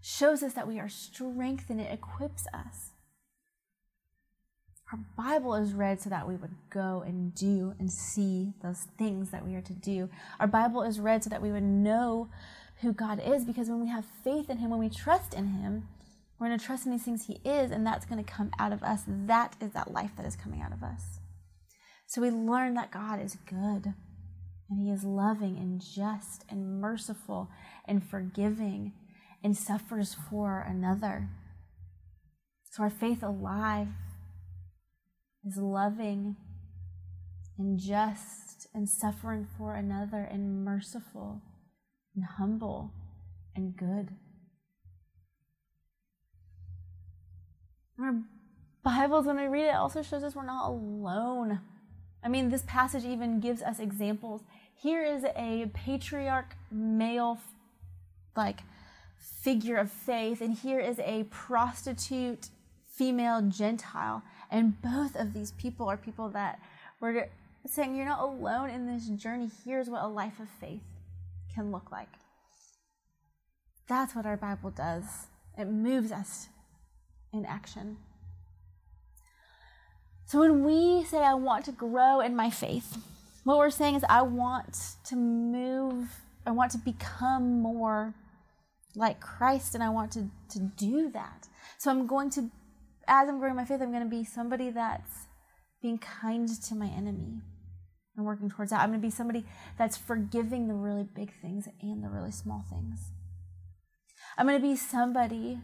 shows 0.01 0.43
us 0.43 0.53
that 0.53 0.69
we 0.69 0.79
are 0.79 0.89
strengthened, 0.89 1.81
it 1.81 1.93
equips 1.93 2.47
us. 2.53 2.91
Our 4.93 5.01
Bible 5.17 5.57
is 5.57 5.73
read 5.73 6.01
so 6.01 6.11
that 6.11 6.29
we 6.29 6.37
would 6.37 6.55
go 6.71 7.03
and 7.05 7.35
do 7.35 7.75
and 7.81 7.91
see 7.91 8.53
those 8.63 8.87
things 8.97 9.31
that 9.31 9.45
we 9.45 9.57
are 9.57 9.63
to 9.63 9.73
do. 9.73 10.09
Our 10.39 10.47
Bible 10.47 10.83
is 10.83 11.01
read 11.01 11.25
so 11.25 11.31
that 11.31 11.43
we 11.43 11.51
would 11.51 11.65
know 11.65 12.29
who 12.83 12.93
God 12.93 13.21
is 13.25 13.45
because 13.45 13.69
when 13.69 13.81
we 13.81 13.89
have 13.89 14.05
faith 14.23 14.49
in 14.49 14.59
Him, 14.59 14.71
when 14.71 14.79
we 14.79 14.89
trust 14.89 15.35
in 15.35 15.49
Him, 15.49 15.89
we're 16.39 16.47
going 16.47 16.59
to 16.59 16.65
trust 16.65 16.87
in 16.87 16.93
these 16.93 17.03
things 17.03 17.27
He 17.27 17.41
is, 17.45 17.73
and 17.73 17.85
that's 17.85 18.07
going 18.07 18.23
to 18.23 18.31
come 18.31 18.53
out 18.61 18.73
of 18.73 18.85
us. 18.85 19.03
That 19.09 19.57
is 19.61 19.73
that 19.73 19.93
life 19.93 20.13
that 20.17 20.27
is 20.27 20.37
coming 20.37 20.63
out 20.63 20.73
of 20.73 20.85
us. 20.85 21.19
So 22.07 22.21
we 22.21 22.31
learn 22.31 22.75
that 22.75 22.93
God 22.93 23.21
is 23.21 23.39
good, 23.49 23.95
and 24.71 24.81
He 24.81 24.91
is 24.91 25.03
loving 25.03 25.57
and 25.57 25.81
just 25.81 26.45
and 26.49 26.81
merciful 26.81 27.51
and 27.87 28.05
forgiving 28.05 28.93
and 29.43 29.57
suffers 29.57 30.15
for 30.31 30.61
another. 30.61 31.29
So 32.71 32.85
our 32.85 32.91
faith 32.91 33.23
alive 33.23 33.89
is 35.47 35.57
loving 35.57 36.37
and 37.59 37.79
just 37.79 38.67
and 38.75 38.89
suffering 38.89 39.47
for 39.57 39.75
another 39.75 40.19
and 40.31 40.65
merciful 40.65 41.41
and 42.15 42.25
humble 42.25 42.93
and 43.55 43.77
good. 43.77 44.11
Our 47.99 48.23
Bibles, 48.83 49.27
when 49.27 49.37
we 49.37 49.47
read 49.47 49.69
it, 49.69 49.75
also 49.75 50.03
shows 50.03 50.23
us 50.23 50.35
we're 50.35 50.45
not 50.45 50.69
alone. 50.69 51.61
I 52.23 52.29
mean, 52.29 52.51
this 52.51 52.63
passage 52.67 53.05
even 53.05 53.41
gives 53.41 53.63
us 53.63 53.79
examples. 53.79 54.43
Here 54.75 55.03
is 55.03 55.25
a 55.25 55.71
patriarch 55.73 56.55
male, 56.71 57.39
like, 58.37 58.61
figure 59.19 59.77
of 59.77 59.91
faith, 59.91 60.41
and 60.41 60.55
here 60.55 60.79
is 60.79 60.99
a 60.99 61.25
prostitute 61.31 62.49
female 62.87 63.43
Gentile. 63.43 64.23
And 64.51 64.81
both 64.81 65.17
of 65.17 65.33
these 65.33 65.53
people 65.53 65.89
are 65.89 65.97
people 65.97 66.29
that 66.31 66.61
were 67.01 67.29
saying, 67.67 67.97
You're 67.97 68.07
not 68.07 68.21
alone 68.21 68.71
in 68.71 68.87
this 68.87 69.09
journey. 69.09 69.51
Here's 69.65 69.89
what 69.89 70.03
a 70.03 70.09
life 70.09 70.39
of 70.41 70.49
faith 70.61 70.83
can 71.55 71.73
look 71.73 71.91
like. 71.91 72.09
That's 73.89 74.15
what 74.15 74.27
our 74.27 74.37
Bible 74.37 74.71
does. 74.71 75.05
It 75.57 75.67
moves 75.67 76.13
us 76.13 76.49
in 77.33 77.45
action. 77.45 77.99
So 80.27 80.41
when 80.41 80.65
we 80.65 81.05
say, 81.05 81.19
I 81.19 81.35
want 81.35 81.65
to 81.67 81.73
grow 81.73 82.21
in 82.21 82.35
my 82.35 82.51
faith, 82.51 82.99
what 83.45 83.59
we're 83.59 83.71
saying 83.71 83.95
is, 83.95 84.05
I 84.09 84.23
want 84.23 84.97
to 85.05 85.15
move, 85.15 86.09
I 86.45 86.51
want 86.51 86.73
to 86.73 86.79
become 86.79 87.61
more 87.61 88.13
like 88.97 89.21
Christ, 89.21 89.75
and 89.75 89.85
I 89.85 89.89
want 89.89 90.11
to, 90.13 90.29
to 90.51 90.59
do 90.59 91.11
that. 91.13 91.47
So 91.79 91.91
I'm 91.93 92.09
going 92.09 92.31
to, 92.31 92.51
as 93.09 93.29
I'm 93.29 93.39
growing 93.39 93.57
my 93.57 93.65
faith, 93.65 93.81
I'm 93.81 93.91
going 93.93 94.03
to 94.03 94.09
be 94.09 94.25
somebody 94.25 94.71
that's 94.71 95.27
being 95.83 95.99
kind 95.99 96.49
to 96.49 96.75
my 96.75 96.87
enemy 96.87 97.41
and 98.17 98.27
working 98.27 98.51
towards 98.51 98.71
that. 98.71 98.81
I'm 98.81 98.91
going 98.91 99.01
to 99.01 99.07
be 99.07 99.11
somebody 99.11 99.45
that's 99.79 99.97
forgiving 99.97 100.69
the 100.69 100.75
really 100.75 101.05
big 101.05 101.33
things 101.41 101.69
and 101.81 102.03
the 102.03 102.09
really 102.09 102.33
small 102.33 102.65
things. 102.71 103.11
I'm 104.39 104.47
going 104.47 104.61
to 104.61 104.67
be 104.67 104.77
somebody 104.77 105.59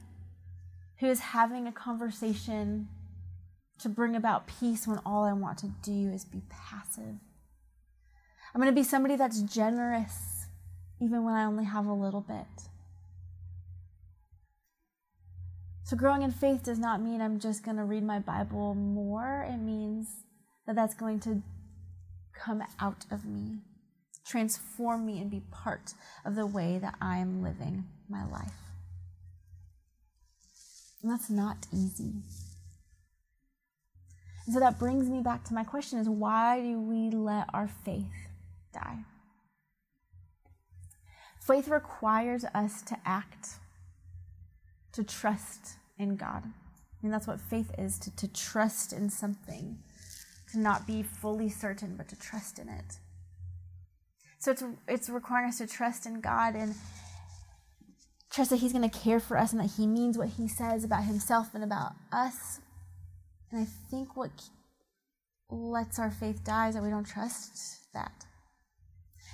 who 1.01 1.09
is 1.09 1.21
having 1.21 1.67
a 1.67 1.73
conversation 1.73 2.89
to 3.81 3.89
bring 3.89 4.15
about 4.15 4.47
peace 4.47 4.87
when 4.87 5.01
all 5.05 5.25
I 5.25 5.33
want 5.33 5.59
to 5.59 5.73
do 5.83 6.11
is 6.11 6.25
be 6.25 6.43
passive. 6.49 7.17
I'm 8.55 8.61
going 8.61 8.73
to 8.73 8.81
be 8.81 8.85
somebody 8.85 9.17
that's 9.17 9.41
generous 9.43 10.47
even 11.01 11.25
when 11.25 11.35
I 11.35 11.45
only 11.45 11.65
have 11.65 11.87
a 11.87 11.93
little 11.93 12.21
bit. 12.21 12.69
So, 15.85 15.97
growing 15.97 16.23
in 16.23 16.31
faith 16.31 16.63
does 16.63 16.79
not 16.79 17.03
mean 17.03 17.21
I'm 17.21 17.41
just 17.41 17.65
going 17.65 17.77
to 17.77 17.85
read 17.85 18.05
my 18.05 18.19
Bible 18.19 18.75
more. 18.75 19.47
It 19.49 19.59
means 19.59 20.09
that 20.67 20.77
that's 20.77 20.95
going 20.95 21.21
to 21.21 21.43
come 22.33 22.63
out 22.81 23.05
of 23.11 23.25
me, 23.25 23.59
transform 24.27 25.05
me, 25.05 25.21
and 25.21 25.31
be 25.31 25.43
part 25.51 25.95
of 26.25 26.35
the 26.35 26.47
way 26.47 26.79
that 26.79 26.95
I 27.01 27.19
am 27.19 27.43
living 27.43 27.85
my 28.09 28.25
life. 28.25 28.53
And 31.03 31.11
that's 31.11 31.29
not 31.29 31.67
easy. 31.73 32.13
And 34.47 34.55
so 34.55 34.61
that 34.61 34.79
brings 34.79 35.09
me 35.09 35.21
back 35.21 35.45
to 35.45 35.55
my 35.55 35.65
question 35.65 35.99
is 35.99 36.09
why 36.09 36.61
do 36.61 36.81
we 36.81 37.11
let 37.11 37.47
our 37.53 37.69
faith 37.85 38.29
die? 38.73 38.99
Faith 41.41 41.69
requires 41.69 42.45
us 42.55 42.83
to 42.83 42.97
act, 43.05 43.55
to 44.93 45.05
trust 45.05 45.77
in 45.99 46.17
God. 46.17 46.45
I 46.45 47.07
mean, 47.07 47.11
that's 47.11 47.27
what 47.27 47.41
faith 47.41 47.73
is 47.79 47.99
to, 48.01 48.15
to 48.17 48.29
trust 48.29 48.93
in 48.93 49.11
something, 49.11 49.79
to 50.53 50.59
not 50.59 50.87
be 50.87 51.03
fully 51.03 51.49
certain, 51.49 51.97
but 51.97 52.09
to 52.09 52.17
trust 52.17 52.59
in 52.59 52.69
it. 52.69 52.99
So 54.39 54.51
it's, 54.51 54.65
it's 54.89 55.09
requiring 55.09 55.49
us 55.49 55.59
to 55.59 55.67
trust 55.67 56.07
in 56.07 56.21
God 56.21 56.55
and 56.55 56.75
trust 58.31 58.51
that 58.51 58.57
He's 58.57 58.73
going 58.73 58.89
to 58.89 58.99
care 58.99 59.21
for 59.21 59.37
us 59.39 59.53
and 59.53 59.61
that 59.61 59.73
He 59.77 59.87
means 59.87 60.19
what 60.19 60.29
He 60.29 60.49
says 60.49 60.85
about 60.85 61.05
Himself 61.05 61.55
and 61.55 61.65
about 61.65 61.93
us. 62.13 62.61
And 63.51 63.61
I 63.61 63.67
think 63.91 64.17
what 64.17 64.31
lets 65.51 65.99
our 65.99 66.11
faith 66.11 66.43
die 66.45 66.69
is 66.69 66.75
that 66.75 66.83
we 66.83 66.91
don't 66.91 67.07
trust 67.07 67.93
that. 67.95 68.25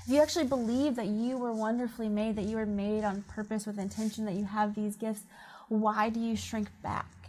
If 0.09 0.15
you 0.15 0.23
actually 0.23 0.47
believe 0.47 0.97
that 0.97 1.09
you 1.09 1.37
were 1.37 1.53
wonderfully 1.53 2.09
made, 2.09 2.37
that 2.37 2.47
you 2.47 2.57
were 2.57 2.65
made 2.65 3.05
on 3.05 3.25
purpose 3.29 3.67
with 3.67 3.79
intention, 3.79 4.25
that 4.25 4.37
you 4.37 4.47
have 4.47 4.75
these 4.75 4.97
gifts, 4.97 5.25
why 5.69 6.09
do 6.09 6.19
you 6.19 6.35
shrink 6.35 6.69
back 6.83 7.29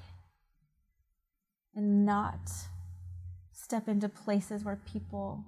and 1.75 2.05
not 2.05 2.39
step 3.51 3.89
into 3.89 4.07
places 4.07 4.63
where 4.63 4.79
people 4.93 5.43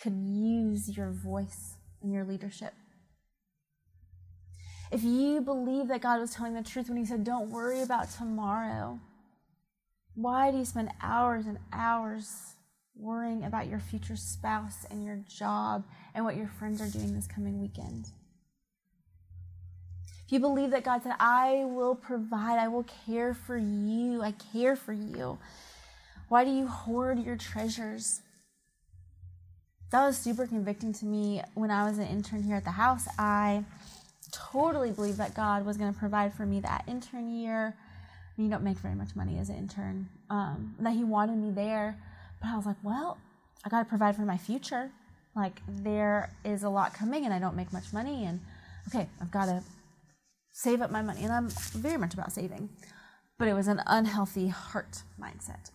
could 0.00 0.14
use 0.14 0.96
your 0.96 1.10
voice 1.10 1.74
and 2.00 2.12
your 2.12 2.22
leadership? 2.22 2.74
If 4.92 5.02
you 5.02 5.40
believe 5.40 5.88
that 5.88 6.00
God 6.00 6.20
was 6.20 6.30
telling 6.30 6.54
the 6.54 6.62
truth 6.62 6.88
when 6.88 6.96
He 6.96 7.04
said, 7.04 7.24
Don't 7.24 7.50
worry 7.50 7.82
about 7.82 8.08
tomorrow, 8.08 9.00
why 10.14 10.52
do 10.52 10.58
you 10.58 10.64
spend 10.64 10.90
hours 11.02 11.46
and 11.46 11.58
hours 11.72 12.54
worrying 13.00 13.44
about 13.44 13.66
your 13.66 13.80
future 13.80 14.16
spouse 14.16 14.86
and 14.90 15.04
your 15.04 15.20
job 15.28 15.84
and 16.14 16.24
what 16.24 16.36
your 16.36 16.48
friends 16.48 16.80
are 16.80 16.88
doing 16.88 17.14
this 17.14 17.26
coming 17.26 17.60
weekend? 17.60 18.06
If 20.26 20.32
you 20.32 20.40
believe 20.40 20.70
that 20.70 20.84
God 20.84 21.02
said, 21.02 21.14
I 21.18 21.64
will 21.64 21.96
provide, 21.96 22.58
I 22.58 22.68
will 22.68 22.86
care 23.06 23.34
for 23.34 23.56
you, 23.56 24.22
I 24.22 24.32
care 24.52 24.76
for 24.76 24.92
you, 24.92 25.38
why 26.28 26.44
do 26.44 26.52
you 26.52 26.68
hoard 26.68 27.18
your 27.24 27.34
treasures? 27.34 28.20
That 29.90 30.06
was 30.06 30.16
super 30.16 30.46
convicting 30.46 30.92
to 30.92 31.04
me 31.04 31.42
when 31.54 31.72
I 31.72 31.88
was 31.88 31.98
an 31.98 32.06
intern 32.06 32.44
here 32.44 32.54
at 32.54 32.62
the 32.62 32.70
house. 32.70 33.08
I 33.18 33.64
totally 34.30 34.92
believed 34.92 35.18
that 35.18 35.34
God 35.34 35.66
was 35.66 35.76
going 35.76 35.92
to 35.92 35.98
provide 35.98 36.32
for 36.32 36.46
me 36.46 36.60
that 36.60 36.84
intern 36.86 37.28
year, 37.28 37.74
I 37.76 38.40
mean, 38.40 38.46
you 38.46 38.52
don't 38.52 38.62
make 38.62 38.78
very 38.78 38.94
much 38.94 39.16
money 39.16 39.38
as 39.38 39.48
an 39.48 39.56
intern. 39.56 40.08
Um, 40.30 40.76
that 40.78 40.92
he 40.92 41.02
wanted 41.02 41.36
me 41.38 41.50
there, 41.50 41.98
but 42.40 42.48
I 42.48 42.56
was 42.56 42.66
like, 42.66 42.76
well, 42.82 43.18
I 43.64 43.68
got 43.68 43.80
to 43.80 43.84
provide 43.84 44.16
for 44.16 44.22
my 44.22 44.38
future. 44.38 44.90
Like 45.36 45.60
there 45.68 46.30
is 46.44 46.62
a 46.62 46.68
lot 46.68 46.94
coming, 46.94 47.24
and 47.24 47.32
I 47.32 47.38
don't 47.38 47.56
make 47.56 47.72
much 47.72 47.92
money, 47.92 48.24
and 48.24 48.40
okay, 48.88 49.08
I've 49.20 49.30
got 49.30 49.46
to 49.46 49.62
save 50.52 50.82
up 50.82 50.90
my 50.90 51.02
money, 51.02 51.22
and 51.22 51.32
I'm 51.32 51.48
very 51.72 51.96
much 51.96 52.14
about 52.14 52.32
saving. 52.32 52.68
But 53.38 53.48
it 53.48 53.54
was 53.54 53.68
an 53.68 53.80
unhealthy 53.86 54.48
heart 54.48 55.02
mindset. 55.20 55.70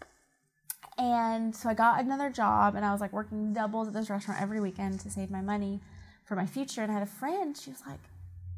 And 0.98 1.56
so 1.56 1.70
I 1.70 1.74
got 1.74 2.00
another 2.00 2.30
job, 2.30 2.76
and 2.76 2.86
I 2.86 2.92
was 2.92 3.02
like 3.02 3.14
working 3.14 3.54
doubles 3.54 3.88
at 3.88 3.94
this 3.94 4.10
restaurant 4.10 4.42
every 4.42 4.62
weekend 4.62 5.00
to 5.02 5.10
save 5.10 5.30
my 5.30 5.42
money 5.42 5.82
for 6.26 6.36
my 6.36 6.46
future. 6.46 6.82
And 6.82 6.92
I 6.92 6.96
had 6.96 7.04
a 7.04 7.08
friend, 7.08 7.58
she 7.58 7.70
was 7.70 7.82
like, 7.88 8.00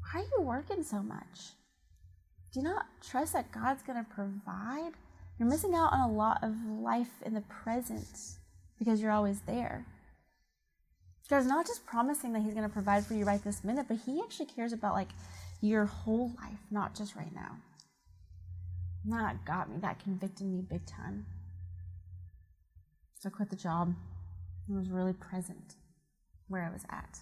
Why 0.02 0.22
are 0.22 0.24
you 0.24 0.42
working 0.42 0.84
so 0.84 1.02
much? 1.02 1.54
Do 2.54 2.60
you 2.60 2.64
not 2.64 2.86
trust 3.02 3.34
that 3.34 3.52
God's 3.52 3.84
going 3.84 4.04
to 4.04 4.10
provide? 4.10 4.94
You're 5.38 5.50
missing 5.50 5.76
out 5.76 5.94
on 5.94 6.10
a 6.10 6.12
lot 6.12 6.44
of 6.44 6.56
life 6.66 7.22
in 7.24 7.34
the 7.34 7.42
present 7.42 8.08
because 8.80 9.02
you're 9.02 9.12
always 9.12 9.42
there. 9.42 9.86
God's 11.30 11.46
not 11.46 11.68
just 11.68 11.86
promising 11.86 12.34
that 12.34 12.42
He's 12.42 12.54
going 12.54 12.68
to 12.68 12.74
provide 12.74 13.06
for 13.06 13.14
you 13.14 13.26
right 13.26 13.44
this 13.44 13.64
minute, 13.64 13.88
but 13.88 14.00
He 14.06 14.22
actually 14.22 14.46
cares 14.46 14.74
about 14.74 14.94
like 14.94 15.10
your 15.62 15.86
whole 15.86 16.32
life, 16.42 16.60
not 16.72 16.96
just 16.96 17.16
right 17.16 17.34
now. 17.34 17.58
That 19.06 19.46
got 19.46 19.70
me, 19.70 19.78
that 19.82 20.00
convicted 20.00 20.48
me 20.48 20.62
big 20.62 20.86
time. 20.86 21.26
So 23.20 23.30
I 23.30 23.32
quit 23.32 23.50
the 23.50 23.56
job 23.56 23.94
and 24.68 24.78
was 24.78 24.90
really 24.90 25.14
present 25.14 25.76
where 26.48 26.64
I 26.64 26.72
was 26.72 26.84
at. 26.90 27.20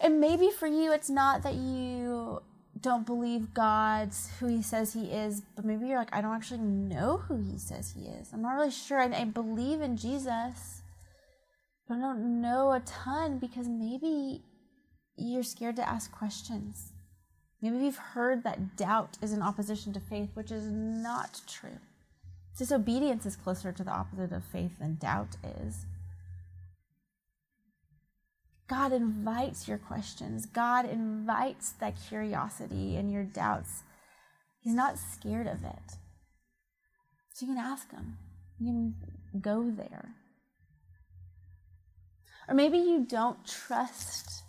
And 0.00 0.20
maybe 0.20 0.50
for 0.50 0.66
you, 0.66 0.92
it's 0.92 1.10
not 1.10 1.42
that 1.42 1.54
you 1.54 2.42
don't 2.80 3.06
believe 3.06 3.54
God's 3.54 4.30
who 4.38 4.46
He 4.46 4.62
says 4.62 4.92
He 4.92 5.06
is, 5.06 5.42
but 5.54 5.64
maybe 5.64 5.86
you're 5.86 5.98
like, 5.98 6.14
I 6.14 6.20
don't 6.20 6.34
actually 6.34 6.60
know 6.60 7.18
who 7.18 7.38
He 7.38 7.58
says 7.58 7.94
He 7.96 8.06
is. 8.06 8.30
I'm 8.32 8.42
not 8.42 8.54
really 8.54 8.70
sure. 8.70 9.00
I, 9.00 9.06
I 9.06 9.24
believe 9.24 9.80
in 9.80 9.96
Jesus, 9.96 10.82
but 11.88 11.98
I 11.98 12.00
don't 12.00 12.40
know 12.40 12.72
a 12.72 12.80
ton 12.80 13.38
because 13.38 13.68
maybe 13.68 14.42
you're 15.16 15.42
scared 15.42 15.76
to 15.76 15.88
ask 15.88 16.12
questions. 16.12 16.92
Maybe 17.62 17.78
you've 17.78 17.96
heard 17.96 18.44
that 18.44 18.76
doubt 18.76 19.16
is 19.22 19.32
in 19.32 19.42
opposition 19.42 19.92
to 19.94 20.00
faith, 20.00 20.30
which 20.34 20.52
is 20.52 20.66
not 20.66 21.40
true. 21.46 21.78
Disobedience 22.56 23.26
is 23.26 23.36
closer 23.36 23.72
to 23.72 23.84
the 23.84 23.90
opposite 23.90 24.32
of 24.32 24.44
faith 24.44 24.78
than 24.78 24.96
doubt 24.96 25.36
is. 25.42 25.86
God 28.68 28.92
invites 28.92 29.68
your 29.68 29.78
questions. 29.78 30.46
God 30.46 30.86
invites 30.86 31.72
that 31.72 31.94
curiosity 32.08 32.96
and 32.96 33.12
your 33.12 33.22
doubts. 33.22 33.82
He's 34.60 34.74
not 34.74 34.98
scared 34.98 35.46
of 35.46 35.62
it. 35.62 35.98
So 37.32 37.46
you 37.46 37.54
can 37.54 37.62
ask 37.62 37.90
Him. 37.92 38.18
You 38.58 38.66
can 38.66 39.40
go 39.40 39.70
there. 39.70 40.14
Or 42.48 42.54
maybe 42.54 42.78
you 42.78 43.06
don't 43.08 43.44
trust 43.46 44.42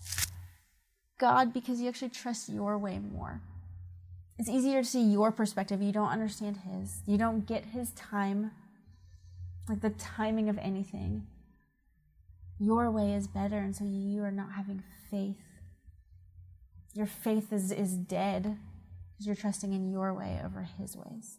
God 1.20 1.54
because 1.54 1.80
you 1.80 1.88
actually 1.88 2.10
trust 2.10 2.50
your 2.50 2.78
way 2.78 3.00
more. 3.00 3.42
It's 4.40 4.50
easier 4.50 4.82
to 4.82 4.88
see 4.88 5.02
your 5.02 5.32
perspective. 5.32 5.82
You 5.82 5.92
don't 5.92 6.10
understand 6.10 6.58
His, 6.58 7.02
you 7.06 7.18
don't 7.18 7.46
get 7.46 7.66
His 7.66 7.92
time, 7.92 8.52
like 9.68 9.82
the 9.82 9.90
timing 9.92 10.50
of 10.50 10.58
anything 10.60 11.28
your 12.60 12.90
way 12.90 13.14
is 13.14 13.28
better, 13.28 13.58
and 13.58 13.76
so 13.76 13.84
you 13.86 14.24
are 14.24 14.32
not 14.32 14.54
having 14.54 14.84
faith. 15.12 15.38
Your 16.94 17.06
faith 17.06 17.54
is, 17.54 17.72
is 17.72 17.96
dead 17.96 18.58
because 19.14 19.28
you're 19.28 19.36
trusting 19.36 19.74
in 19.74 19.92
your 19.92 20.14
way 20.14 20.42
over 20.44 20.68
his 20.78 20.96
ways. 20.98 21.38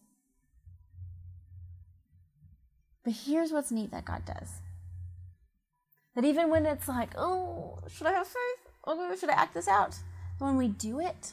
But 3.05 3.15
here's 3.25 3.53
what's 3.53 3.73
neat 3.73 3.91
that 3.91 4.05
God 4.05 4.25
does. 4.25 4.61
That 6.15 6.25
even 6.25 6.50
when 6.50 6.67
it's 6.67 6.89
like, 6.89 7.11
oh, 7.17 7.78
should 7.89 8.07
I 8.07 8.13
have 8.13 8.26
faith? 8.26 8.73
Oh, 8.87 9.17
should 9.17 9.31
I 9.31 9.35
act 9.35 9.54
this 9.54 9.69
out? 9.69 9.97
When 10.39 10.57
we 10.57 10.69
do 10.69 11.00
it, 11.00 11.33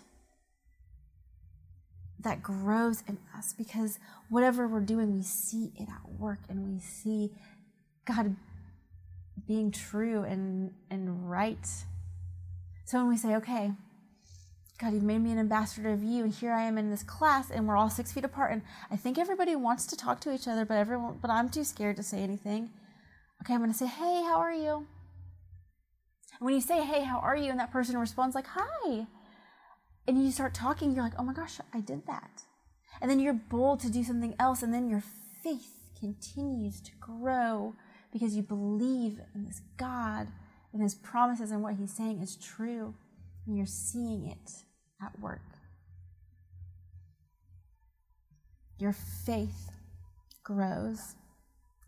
that 2.25 2.41
grows 2.41 3.03
in 3.07 3.17
us 3.37 3.53
because 3.53 3.99
whatever 4.29 4.67
we're 4.67 4.79
doing, 4.79 5.13
we 5.13 5.21
see 5.21 5.71
it 5.75 5.87
at 5.89 6.19
work 6.19 6.39
and 6.49 6.67
we 6.73 6.79
see 6.79 7.31
God 8.05 8.35
being 9.47 9.71
true 9.71 10.23
and, 10.23 10.71
and 10.89 11.29
right. 11.29 11.67
So 12.85 12.99
when 12.99 13.09
we 13.09 13.17
say, 13.17 13.35
okay, 13.35 13.71
God, 14.77 14.93
you've 14.93 15.03
made 15.03 15.19
me 15.19 15.31
an 15.31 15.39
ambassador 15.39 15.91
of 15.91 16.03
you, 16.03 16.25
and 16.25 16.33
here 16.33 16.51
I 16.51 16.63
am 16.63 16.77
in 16.77 16.91
this 16.91 17.03
class, 17.03 17.49
and 17.49 17.67
we're 17.67 17.77
all 17.77 17.89
six 17.89 18.11
feet 18.11 18.25
apart, 18.25 18.51
and 18.51 18.61
I 18.91 18.97
think 18.97 19.17
everybody 19.17 19.55
wants 19.55 19.85
to 19.87 19.95
talk 19.95 20.19
to 20.21 20.33
each 20.33 20.47
other, 20.47 20.65
but 20.65 20.77
everyone, 20.77 21.19
but 21.21 21.31
I'm 21.31 21.49
too 21.49 21.63
scared 21.63 21.95
to 21.95 22.03
say 22.03 22.19
anything. 22.19 22.71
Okay, 23.41 23.53
I'm 23.53 23.61
going 23.61 23.71
to 23.71 23.77
say, 23.77 23.87
hey, 23.87 24.23
how 24.23 24.37
are 24.37 24.53
you? 24.53 24.85
And 26.39 26.45
when 26.45 26.53
you 26.53 26.61
say, 26.61 26.83
hey, 26.83 27.03
how 27.03 27.19
are 27.19 27.37
you, 27.37 27.51
and 27.51 27.59
that 27.59 27.71
person 27.71 27.97
responds 27.97 28.35
like, 28.35 28.47
hi, 28.47 29.07
and 30.07 30.23
you 30.23 30.29
start 30.31 30.53
talking, 30.53 30.93
you're 30.93 31.03
like, 31.03 31.17
oh 31.17 31.23
my 31.23 31.33
gosh, 31.33 31.59
I 31.73 31.79
did 31.79 32.05
that. 32.07 32.43
And 33.01 33.09
then 33.09 33.19
you're 33.19 33.33
bold 33.33 33.79
to 33.81 33.89
do 33.89 34.03
something 34.03 34.35
else, 34.39 34.61
and 34.61 34.73
then 34.73 34.89
your 34.89 35.03
faith 35.41 35.71
continues 35.97 36.81
to 36.81 36.91
grow 36.99 37.75
because 38.15 38.33
you 38.33 38.41
believe 38.41 39.19
in 39.35 39.43
this 39.43 39.59
God 39.75 40.29
and 40.71 40.81
his 40.81 40.95
promises 40.95 41.51
and 41.51 41.61
what 41.61 41.75
he's 41.75 41.91
saying 41.91 42.21
is 42.21 42.37
true, 42.37 42.93
and 43.45 43.57
you're 43.57 43.65
seeing 43.65 44.25
it 44.25 44.51
at 45.03 45.19
work. 45.19 45.41
Your 48.79 48.93
faith 48.93 49.69
grows 50.45 51.15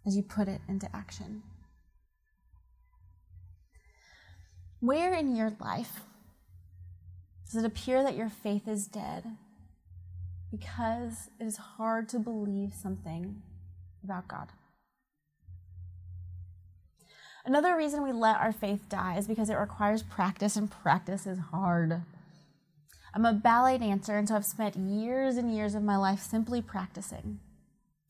as 0.05 0.17
you 0.17 0.21
put 0.21 0.49
it 0.49 0.59
into 0.67 0.93
action. 0.93 1.43
Where 4.81 5.13
in 5.13 5.33
your 5.33 5.53
life 5.61 6.01
does 7.45 7.63
it 7.63 7.65
appear 7.65 8.03
that 8.03 8.17
your 8.17 8.29
faith 8.29 8.67
is 8.67 8.85
dead 8.85 9.23
because 10.51 11.29
it 11.39 11.45
is 11.45 11.55
hard 11.55 12.09
to 12.09 12.19
believe 12.19 12.73
something 12.73 13.43
about 14.03 14.27
God? 14.27 14.49
Another 17.47 17.77
reason 17.77 18.03
we 18.03 18.11
let 18.11 18.41
our 18.41 18.51
faith 18.51 18.89
die 18.89 19.17
is 19.17 19.25
because 19.25 19.49
it 19.49 19.55
requires 19.55 20.03
practice, 20.03 20.57
and 20.57 20.69
practice 20.69 21.25
is 21.25 21.39
hard. 21.39 22.01
I'm 23.13 23.25
a 23.25 23.31
ballet 23.31 23.77
dancer, 23.77 24.17
and 24.17 24.27
so 24.27 24.35
I've 24.35 24.45
spent 24.45 24.75
years 24.75 25.37
and 25.37 25.55
years 25.55 25.73
of 25.73 25.81
my 25.81 25.95
life 25.95 26.19
simply 26.19 26.61
practicing. 26.61 27.39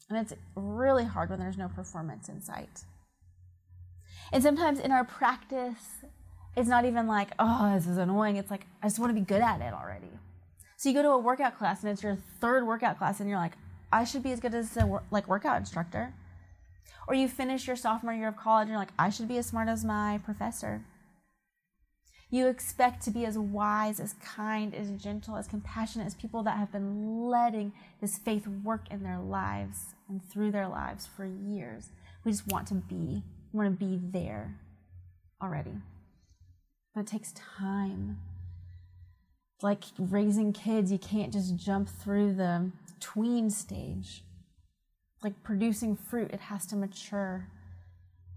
And 0.10 0.18
it's 0.18 0.34
really 0.56 1.04
hard 1.04 1.30
when 1.30 1.40
there's 1.40 1.56
no 1.56 1.68
performance 1.68 2.30
in 2.30 2.42
sight. 2.42 2.84
And 4.34 4.42
sometimes 4.42 4.80
in 4.80 4.92
our 4.92 5.04
practice, 5.04 6.04
it's 6.56 6.68
not 6.68 6.86
even 6.86 7.06
like, 7.06 7.30
oh, 7.38 7.76
this 7.76 7.86
is 7.86 7.98
annoying. 7.98 8.38
It's 8.38 8.50
like, 8.50 8.66
I 8.82 8.88
just 8.88 8.98
want 8.98 9.12
to 9.12 9.22
be 9.22 9.26
good 9.26 9.44
at 9.44 9.62
it 9.62 9.72
already. 9.72 10.10
So 10.78 10.90
you 10.90 10.96
go 10.96 11.04
to 11.04 11.10
a 11.10 11.20
workout 11.20 11.60
class, 11.60 11.84
and 11.84 11.92
it's 11.92 12.02
your 12.02 12.18
third 12.42 12.66
workout 12.66 12.98
class, 12.98 13.20
and 13.20 13.30
you're 13.30 13.38
like, 13.38 13.54
I 13.94 14.04
should 14.04 14.24
be 14.24 14.32
as 14.32 14.40
good 14.40 14.56
as 14.56 14.76
a 14.78 15.00
like 15.12 15.28
workout 15.28 15.58
instructor. 15.58 16.12
Or 17.08 17.16
you 17.16 17.28
finish 17.28 17.68
your 17.68 17.76
sophomore 17.76 18.14
year 18.14 18.28
of 18.28 18.38
college 18.38 18.64
and 18.64 18.72
you're 18.72 18.80
like, 18.80 18.94
I 19.00 19.10
should 19.10 19.28
be 19.28 19.38
as 19.38 19.46
smart 19.46 19.70
as 19.70 19.86
my 19.86 20.20
professor. 20.24 20.84
You 22.30 22.48
expect 22.48 23.04
to 23.04 23.12
be 23.12 23.26
as 23.26 23.38
wise, 23.38 24.02
as 24.02 24.14
kind, 24.16 24.76
as 24.76 24.90
gentle, 25.02 25.38
as 25.38 25.48
compassionate 25.48 26.08
as 26.08 26.16
people 26.16 26.44
that 26.44 26.58
have 26.58 26.74
been 26.74 27.30
letting 27.30 27.72
this 28.02 28.18
faith 28.18 28.46
work 28.48 28.92
in 28.92 29.04
their 29.04 29.20
lives 29.20 29.96
and 30.10 30.22
through 30.22 30.52
their 30.52 30.68
lives 30.68 31.08
for 31.08 31.26
years. 31.26 31.90
We 32.26 32.32
just 32.32 32.48
want 32.48 32.68
to 32.68 32.74
be, 32.74 33.24
we 33.54 33.58
want 33.58 33.80
to 33.80 33.86
be 33.86 33.98
there 34.12 34.60
already. 35.42 35.76
But 36.94 37.02
it 37.02 37.08
takes 37.08 37.32
time. 37.34 38.20
Like 39.62 39.86
raising 39.98 40.52
kids, 40.52 40.92
you 40.92 41.00
can't 41.00 41.32
just 41.32 41.56
jump 41.56 41.88
through 41.88 42.34
the 42.34 42.72
tween 43.00 43.50
stage 43.50 44.24
like 45.24 45.44
producing 45.44 45.96
fruit, 45.96 46.32
it 46.32 46.42
has 46.42 46.66
to 46.68 46.76
mature. 46.76 47.48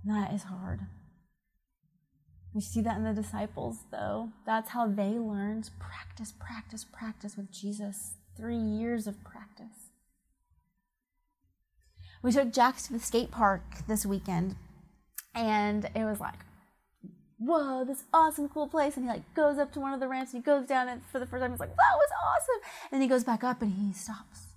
And 0.05 0.15
that 0.15 0.33
is 0.33 0.45
hard. 0.45 0.81
We 2.55 2.61
see 2.61 2.81
that 2.81 2.97
in 2.97 3.05
the 3.05 3.13
disciples, 3.13 3.79
though. 3.93 4.31
That's 4.45 4.71
how 4.71 4.89
they 4.89 5.11
learned 5.11 5.71
practice, 5.79 6.33
practice, 6.33 6.85
practice 6.85 7.37
with 7.37 7.53
Jesus. 7.53 8.15
Three 8.37 8.57
years 8.57 9.07
of 9.07 9.23
practice. 9.23 9.91
We 12.23 12.33
took 12.33 12.53
Jax 12.53 12.87
to 12.87 12.93
the 12.93 12.99
skate 12.99 13.31
park 13.31 13.63
this 13.87 14.05
weekend, 14.05 14.57
and 15.35 15.85
it 15.95 16.05
was 16.05 16.21
like, 16.21 16.41
whoa, 17.39 17.85
this 17.85 18.05
awesome, 18.13 18.49
cool 18.49 18.69
place. 18.69 18.97
And 18.97 19.05
he 19.05 19.11
like 19.11 19.35
goes 19.35 19.59
up 19.59 19.73
to 19.73 19.81
one 19.81 19.95
of 19.95 20.01
the 20.01 20.09
ramps 20.09 20.33
and 20.33 20.43
he 20.43 20.45
goes 20.45 20.67
down 20.67 20.89
it 20.89 21.01
for 21.11 21.19
the 21.19 21.27
first 21.27 21.41
time. 21.41 21.51
He's 21.51 21.61
like, 21.61 21.71
that 21.71 21.97
was 21.97 22.09
awesome. 22.25 22.71
And 22.85 22.93
then 22.93 23.01
he 23.01 23.09
goes 23.09 23.25
back 23.25 23.43
up 23.43 23.63
and 23.63 23.73
he 23.73 23.93
stops. 23.93 24.49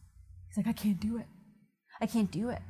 He's 0.49 0.57
like, 0.57 0.67
I 0.67 0.73
can't 0.73 0.99
do 0.99 1.17
it. 1.17 1.25
I 2.03 2.05
can't 2.05 2.29
do 2.29 2.49
it. 2.49 2.61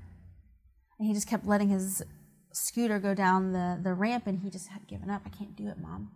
And 0.99 1.07
he 1.07 1.13
just 1.13 1.27
kept 1.27 1.47
letting 1.47 1.69
his 1.69 2.03
scooter 2.51 2.99
go 2.99 3.15
down 3.15 3.51
the, 3.51 3.79
the 3.81 3.95
ramp 3.95 4.27
and 4.27 4.39
he 4.39 4.51
just 4.51 4.67
had 4.67 4.87
given 4.87 5.09
up. 5.09 5.23
I 5.25 5.29
can't 5.29 5.55
do 5.55 5.69
it, 5.69 5.79
mom. 5.79 6.11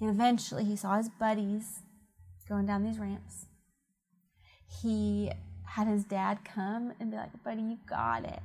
And 0.00 0.10
eventually 0.10 0.64
he 0.64 0.74
saw 0.74 0.96
his 0.96 1.08
buddies 1.08 1.82
going 2.48 2.66
down 2.66 2.82
these 2.82 2.98
ramps. 2.98 3.46
He 4.82 5.30
had 5.66 5.86
his 5.86 6.02
dad 6.02 6.40
come 6.44 6.92
and 6.98 7.12
be 7.12 7.16
like, 7.16 7.44
buddy, 7.44 7.62
you 7.62 7.78
got 7.88 8.24
it. 8.24 8.42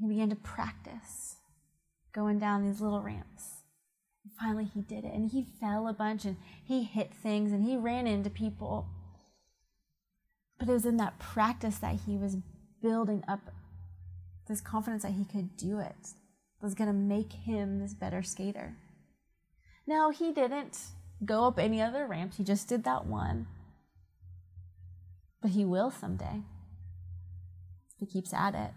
He 0.00 0.08
began 0.08 0.30
to 0.30 0.36
practice 0.36 1.36
going 2.14 2.38
down 2.38 2.64
these 2.64 2.80
little 2.80 3.02
ramps. 3.02 3.64
And 4.24 4.32
finally, 4.40 4.64
he 4.64 4.80
did 4.80 5.04
it. 5.04 5.12
And 5.12 5.30
he 5.30 5.44
fell 5.60 5.86
a 5.86 5.92
bunch 5.92 6.24
and 6.24 6.38
he 6.64 6.84
hit 6.84 7.12
things 7.12 7.52
and 7.52 7.62
he 7.62 7.76
ran 7.76 8.06
into 8.06 8.30
people. 8.30 8.88
But 10.58 10.68
it 10.68 10.72
was 10.72 10.86
in 10.86 10.96
that 10.96 11.18
practice 11.18 11.78
that 11.78 12.00
he 12.06 12.16
was 12.16 12.36
building 12.82 13.22
up 13.28 13.52
this 14.48 14.60
confidence 14.60 15.02
that 15.02 15.12
he 15.12 15.24
could 15.24 15.56
do 15.56 15.78
it, 15.78 16.14
was 16.60 16.74
going 16.74 16.88
to 16.88 16.94
make 16.94 17.32
him 17.32 17.80
this 17.80 17.94
better 17.94 18.22
skater. 18.22 18.74
Now, 19.86 20.10
he 20.10 20.32
didn't 20.32 20.78
go 21.24 21.46
up 21.46 21.58
any 21.58 21.80
other 21.80 22.06
ramps, 22.06 22.36
he 22.36 22.44
just 22.44 22.68
did 22.68 22.84
that 22.84 23.06
one. 23.06 23.46
But 25.40 25.52
he 25.52 25.64
will 25.64 25.90
someday 25.90 26.42
if 27.94 28.00
he 28.00 28.06
keeps 28.06 28.32
at 28.32 28.54
it. 28.54 28.70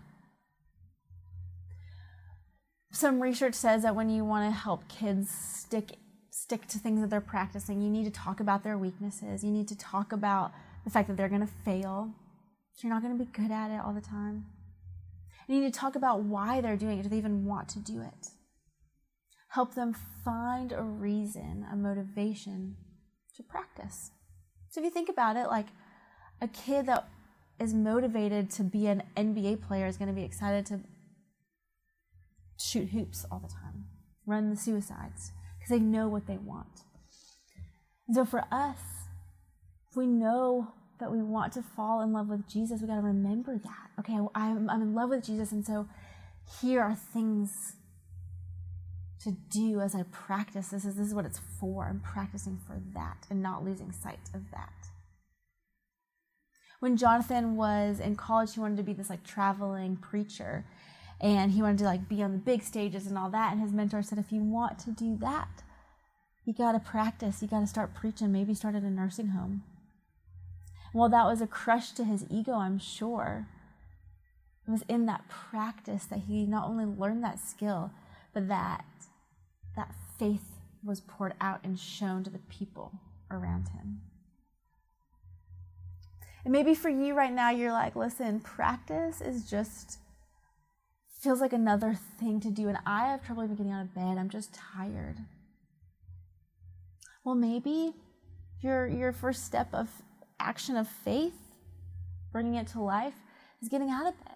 Some 2.91 3.21
research 3.21 3.55
says 3.55 3.83
that 3.83 3.95
when 3.95 4.09
you 4.09 4.25
want 4.25 4.51
to 4.51 4.57
help 4.57 4.87
kids 4.87 5.31
stick 5.31 5.97
stick 6.29 6.65
to 6.67 6.79
things 6.79 7.01
that 7.01 7.09
they're 7.09 7.21
practicing, 7.21 7.81
you 7.81 7.89
need 7.89 8.05
to 8.05 8.11
talk 8.11 8.39
about 8.39 8.63
their 8.63 8.77
weaknesses. 8.77 9.43
You 9.43 9.51
need 9.51 9.67
to 9.67 9.77
talk 9.77 10.11
about 10.11 10.51
the 10.83 10.89
fact 10.89 11.07
that 11.07 11.17
they're 11.17 11.29
going 11.29 11.41
to 11.41 11.53
fail. 11.65 12.13
So 12.75 12.87
you're 12.87 12.93
not 12.93 13.03
going 13.03 13.17
to 13.17 13.23
be 13.23 13.31
good 13.31 13.51
at 13.51 13.71
it 13.71 13.81
all 13.83 13.93
the 13.93 14.01
time. 14.01 14.45
You 15.47 15.59
need 15.59 15.73
to 15.73 15.79
talk 15.79 15.95
about 15.95 16.23
why 16.23 16.61
they're 16.61 16.77
doing 16.77 16.99
it. 16.99 17.03
Do 17.03 17.09
they 17.09 17.17
even 17.17 17.45
want 17.45 17.67
to 17.69 17.79
do 17.79 18.01
it? 18.01 18.29
Help 19.49 19.75
them 19.75 19.95
find 20.23 20.71
a 20.71 20.81
reason, 20.81 21.65
a 21.71 21.75
motivation 21.75 22.77
to 23.35 23.43
practice. 23.43 24.11
So 24.69 24.79
if 24.79 24.85
you 24.85 24.91
think 24.91 25.09
about 25.09 25.35
it, 25.35 25.47
like 25.47 25.67
a 26.41 26.47
kid 26.47 26.85
that 26.85 27.07
is 27.59 27.73
motivated 27.73 28.49
to 28.51 28.63
be 28.63 28.87
an 28.87 29.03
NBA 29.17 29.61
player 29.61 29.87
is 29.87 29.97
going 29.97 30.07
to 30.07 30.15
be 30.15 30.23
excited 30.23 30.65
to 30.67 30.79
shoot 32.57 32.89
hoops 32.89 33.25
all 33.29 33.39
the 33.39 33.49
time, 33.49 33.85
run 34.25 34.49
the 34.49 34.55
suicides, 34.55 35.33
because 35.59 35.69
they 35.69 35.79
know 35.79 36.07
what 36.07 36.27
they 36.27 36.37
want. 36.37 36.81
And 38.07 38.15
so 38.15 38.25
for 38.25 38.45
us, 38.51 38.79
if 39.91 39.97
we 39.97 40.07
know 40.07 40.73
that 40.99 41.11
we 41.11 41.21
want 41.21 41.53
to 41.53 41.61
fall 41.61 42.01
in 42.01 42.13
love 42.13 42.29
with 42.29 42.47
Jesus, 42.47 42.81
we 42.81 42.87
got 42.87 42.95
to 42.95 43.01
remember 43.01 43.57
that. 43.57 43.89
Okay, 43.99 44.17
I'm, 44.33 44.69
I'm 44.69 44.81
in 44.81 44.95
love 44.95 45.09
with 45.09 45.25
Jesus, 45.25 45.51
and 45.51 45.65
so 45.65 45.87
here 46.61 46.81
are 46.81 46.95
things 46.95 47.75
to 49.23 49.35
do 49.51 49.81
as 49.81 49.93
I 49.93 50.03
practice. 50.03 50.69
This 50.69 50.85
is, 50.85 50.95
this 50.95 51.07
is 51.07 51.13
what 51.13 51.25
it's 51.25 51.39
for. 51.59 51.85
I'm 51.85 51.99
practicing 51.99 52.59
for 52.65 52.81
that 52.95 53.27
and 53.29 53.43
not 53.43 53.63
losing 53.63 53.91
sight 53.91 54.29
of 54.33 54.49
that 54.51 54.71
when 56.81 56.97
Jonathan 56.97 57.55
was 57.55 57.99
in 57.99 58.15
college, 58.15 58.55
he 58.55 58.59
wanted 58.59 58.77
to 58.77 58.83
be 58.83 58.91
this 58.91 59.09
like 59.09 59.23
traveling 59.23 59.95
preacher 59.95 60.65
and 61.21 61.51
he 61.51 61.61
wanted 61.61 61.77
to 61.77 61.83
like 61.83 62.09
be 62.09 62.23
on 62.23 62.31
the 62.31 62.39
big 62.39 62.63
stages 62.63 63.05
and 63.05 63.17
all 63.19 63.29
that. 63.29 63.53
And 63.53 63.61
his 63.61 63.71
mentor 63.71 64.01
said, 64.01 64.17
if 64.17 64.31
you 64.31 64.41
want 64.41 64.79
to 64.79 64.91
do 64.91 65.15
that, 65.17 65.61
you 66.43 66.53
got 66.53 66.71
to 66.71 66.79
practice. 66.79 67.39
You 67.39 67.47
got 67.47 67.59
to 67.59 67.67
start 67.67 67.93
preaching. 67.93 68.31
Maybe 68.31 68.55
start 68.55 68.73
at 68.73 68.81
a 68.81 68.89
nursing 68.89 69.27
home. 69.27 69.61
Well, 70.93 71.09
that 71.09 71.25
was 71.25 71.41
a 71.41 71.47
crush 71.47 71.91
to 71.93 72.03
his 72.03 72.25
ego, 72.29 72.53
I'm 72.53 72.79
sure. 72.79 73.47
It 74.67 74.71
was 74.71 74.83
in 74.87 75.05
that 75.05 75.27
practice 75.29 76.05
that 76.05 76.19
he 76.27 76.45
not 76.45 76.67
only 76.67 76.85
learned 76.85 77.23
that 77.23 77.39
skill, 77.39 77.91
but 78.33 78.47
that 78.47 78.85
that 79.75 79.93
faith 80.19 80.59
was 80.83 80.99
poured 80.99 81.33
out 81.39 81.61
and 81.63 81.79
shown 81.79 82.23
to 82.23 82.29
the 82.29 82.39
people 82.49 82.91
around 83.29 83.69
him. 83.69 84.01
And 86.43 86.51
maybe 86.51 86.73
for 86.73 86.89
you 86.89 87.13
right 87.13 87.31
now, 87.31 87.51
you're 87.51 87.71
like, 87.71 87.95
listen, 87.95 88.39
practice 88.39 89.21
is 89.21 89.49
just 89.49 89.99
feels 91.19 91.39
like 91.39 91.53
another 91.53 91.97
thing 92.19 92.39
to 92.41 92.49
do. 92.49 92.67
And 92.67 92.79
I 92.85 93.07
have 93.07 93.23
trouble 93.23 93.43
even 93.43 93.55
getting 93.55 93.71
out 93.71 93.83
of 93.83 93.93
bed. 93.93 94.17
I'm 94.17 94.29
just 94.29 94.53
tired. 94.53 95.17
Well, 97.23 97.35
maybe 97.35 97.93
your, 98.61 98.87
your 98.87 99.13
first 99.13 99.45
step 99.45 99.69
of 99.73 99.89
action 100.41 100.75
of 100.75 100.87
faith, 100.87 101.37
bringing 102.31 102.55
it 102.55 102.67
to 102.67 102.81
life, 102.81 103.15
is 103.61 103.69
getting 103.69 103.89
out 103.89 104.07
of 104.07 104.17
bed. 104.25 104.35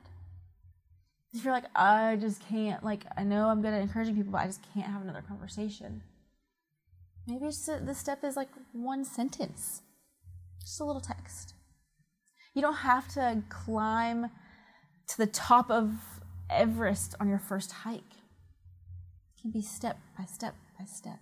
If 1.34 1.44
you're 1.44 1.54
like, 1.54 1.66
I 1.76 2.16
just 2.16 2.48
can't, 2.48 2.84
like, 2.84 3.04
I 3.18 3.24
know 3.24 3.48
I'm 3.50 3.62
good 3.62 3.74
at 3.74 3.82
encouraging 3.82 4.16
people, 4.16 4.32
but 4.32 4.42
I 4.42 4.46
just 4.46 4.62
can't 4.74 4.88
have 4.88 5.02
another 5.02 5.22
conversation. 5.22 6.02
Maybe 7.28 7.48
it's, 7.48 7.66
the 7.66 7.94
step 7.94 8.24
is 8.24 8.38
like 8.38 8.50
one 8.72 9.04
sentence, 9.04 9.82
just 10.62 10.80
a 10.80 10.86
little 10.86 11.02
text. 11.02 11.54
You 12.54 12.62
don't 12.62 12.76
have 12.76 13.08
to 13.16 13.44
climb 13.50 14.30
to 15.08 15.18
the 15.18 15.28
top 15.28 15.70
of 15.70 15.92
Everest 16.50 17.16
on 17.20 17.28
your 17.28 17.40
first 17.40 17.72
hike. 17.72 17.98
It 17.98 19.42
can 19.42 19.52
be 19.52 19.62
step 19.62 20.00
by 20.18 20.26
step 20.26 20.56
by 20.80 20.86
step. 20.86 21.20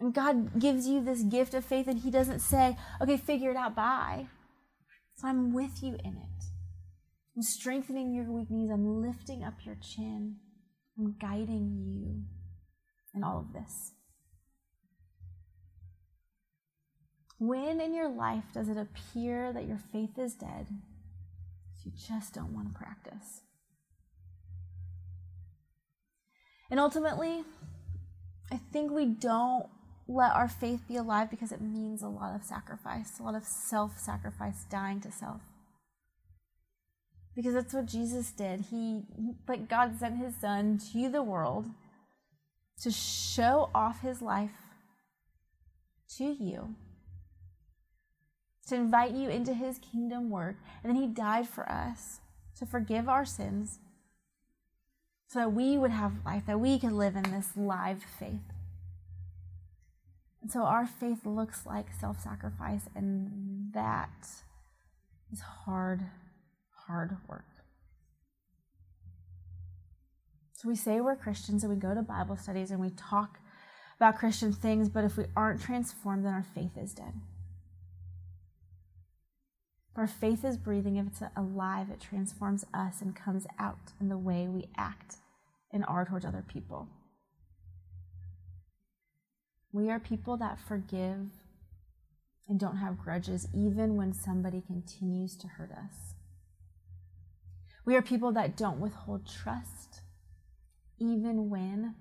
And 0.00 0.14
God 0.14 0.58
gives 0.58 0.88
you 0.88 1.04
this 1.04 1.22
gift 1.22 1.52
of 1.52 1.64
faith, 1.64 1.86
and 1.86 2.00
He 2.00 2.10
doesn't 2.10 2.40
say, 2.40 2.76
okay, 3.02 3.18
figure 3.18 3.50
it 3.50 3.56
out, 3.56 3.76
bye. 3.76 4.26
So 5.16 5.28
I'm 5.28 5.52
with 5.52 5.82
you 5.82 5.96
in 6.02 6.16
it. 6.16 6.44
I'm 7.36 7.42
strengthening 7.42 8.14
your 8.14 8.24
weak 8.24 8.50
knees. 8.50 8.70
I'm 8.70 9.02
lifting 9.02 9.44
up 9.44 9.54
your 9.64 9.76
chin. 9.76 10.36
I'm 10.98 11.16
guiding 11.20 11.84
you 11.86 12.22
in 13.14 13.22
all 13.22 13.38
of 13.38 13.52
this. 13.52 13.92
When 17.38 17.80
in 17.80 17.94
your 17.94 18.08
life 18.08 18.44
does 18.52 18.68
it 18.68 18.76
appear 18.76 19.52
that 19.52 19.66
your 19.66 19.78
faith 19.92 20.18
is 20.18 20.34
dead? 20.34 20.66
You 21.84 21.92
just 21.96 22.34
don't 22.34 22.52
want 22.52 22.68
to 22.68 22.78
practice. 22.78 23.40
And 26.70 26.78
ultimately, 26.78 27.42
I 28.52 28.60
think 28.72 28.92
we 28.92 29.06
don't 29.06 29.66
let 30.10 30.32
our 30.32 30.48
faith 30.48 30.80
be 30.88 30.96
alive 30.96 31.30
because 31.30 31.52
it 31.52 31.60
means 31.60 32.02
a 32.02 32.08
lot 32.08 32.34
of 32.34 32.42
sacrifice, 32.42 33.18
a 33.18 33.22
lot 33.22 33.34
of 33.34 33.44
self 33.44 33.98
sacrifice, 33.98 34.64
dying 34.70 35.00
to 35.00 35.12
self. 35.12 35.40
Because 37.36 37.54
that's 37.54 37.72
what 37.72 37.86
Jesus 37.86 38.30
did. 38.32 38.66
He, 38.70 39.02
like 39.46 39.68
God 39.68 39.98
sent 39.98 40.18
his 40.18 40.34
son 40.34 40.80
to 40.92 41.08
the 41.08 41.22
world 41.22 41.66
to 42.82 42.90
show 42.90 43.70
off 43.74 44.00
his 44.00 44.20
life 44.20 44.50
to 46.16 46.24
you 46.24 46.74
to 48.70 48.76
invite 48.76 49.12
you 49.12 49.28
into 49.28 49.52
his 49.52 49.78
kingdom 49.78 50.30
work. 50.30 50.56
And 50.82 50.94
then 50.94 51.00
he 51.00 51.06
died 51.06 51.48
for 51.48 51.68
us 51.70 52.20
to 52.58 52.64
forgive 52.64 53.08
our 53.08 53.24
sins 53.24 53.80
so 55.28 55.40
that 55.40 55.52
we 55.52 55.76
would 55.76 55.90
have 55.90 56.24
life, 56.24 56.44
that 56.46 56.58
we 56.58 56.78
could 56.78 56.92
live 56.92 57.16
in 57.16 57.24
this 57.24 57.50
live 57.56 58.02
faith. 58.18 58.40
And 60.42 60.50
so 60.50 60.62
our 60.62 60.86
faith 60.86 61.26
looks 61.26 61.66
like 61.66 61.86
self 61.98 62.20
sacrifice, 62.20 62.88
and 62.94 63.72
that 63.74 64.26
is 65.32 65.40
hard, 65.40 66.02
hard 66.86 67.16
work. 67.28 67.44
So 70.54 70.68
we 70.68 70.76
say 70.76 71.00
we're 71.00 71.16
Christians 71.16 71.64
and 71.64 71.72
we 71.72 71.78
go 71.78 71.94
to 71.94 72.02
Bible 72.02 72.36
studies 72.36 72.70
and 72.70 72.80
we 72.80 72.90
talk 72.90 73.38
about 73.96 74.18
Christian 74.18 74.52
things, 74.52 74.90
but 74.90 75.04
if 75.04 75.16
we 75.16 75.24
aren't 75.34 75.62
transformed, 75.62 76.24
then 76.24 76.34
our 76.34 76.44
faith 76.54 76.76
is 76.76 76.92
dead. 76.92 77.14
Our 79.96 80.06
faith 80.06 80.44
is 80.44 80.56
breathing. 80.56 80.96
If 80.96 81.06
it's 81.08 81.22
alive, 81.36 81.88
it 81.90 82.00
transforms 82.00 82.64
us 82.72 83.00
and 83.00 83.16
comes 83.16 83.46
out 83.58 83.92
in 84.00 84.08
the 84.08 84.18
way 84.18 84.48
we 84.48 84.68
act 84.76 85.16
and 85.72 85.84
are 85.86 86.04
towards 86.04 86.24
other 86.24 86.44
people. 86.46 86.88
We 89.72 89.90
are 89.90 90.00
people 90.00 90.36
that 90.38 90.58
forgive 90.58 91.28
and 92.48 92.58
don't 92.58 92.78
have 92.78 92.98
grudges, 92.98 93.46
even 93.54 93.96
when 93.96 94.12
somebody 94.12 94.60
continues 94.60 95.36
to 95.36 95.46
hurt 95.46 95.70
us. 95.70 96.14
We 97.84 97.94
are 97.96 98.02
people 98.02 98.32
that 98.32 98.56
don't 98.56 98.80
withhold 98.80 99.26
trust, 99.26 100.00
even 100.98 101.48
when 101.48 101.94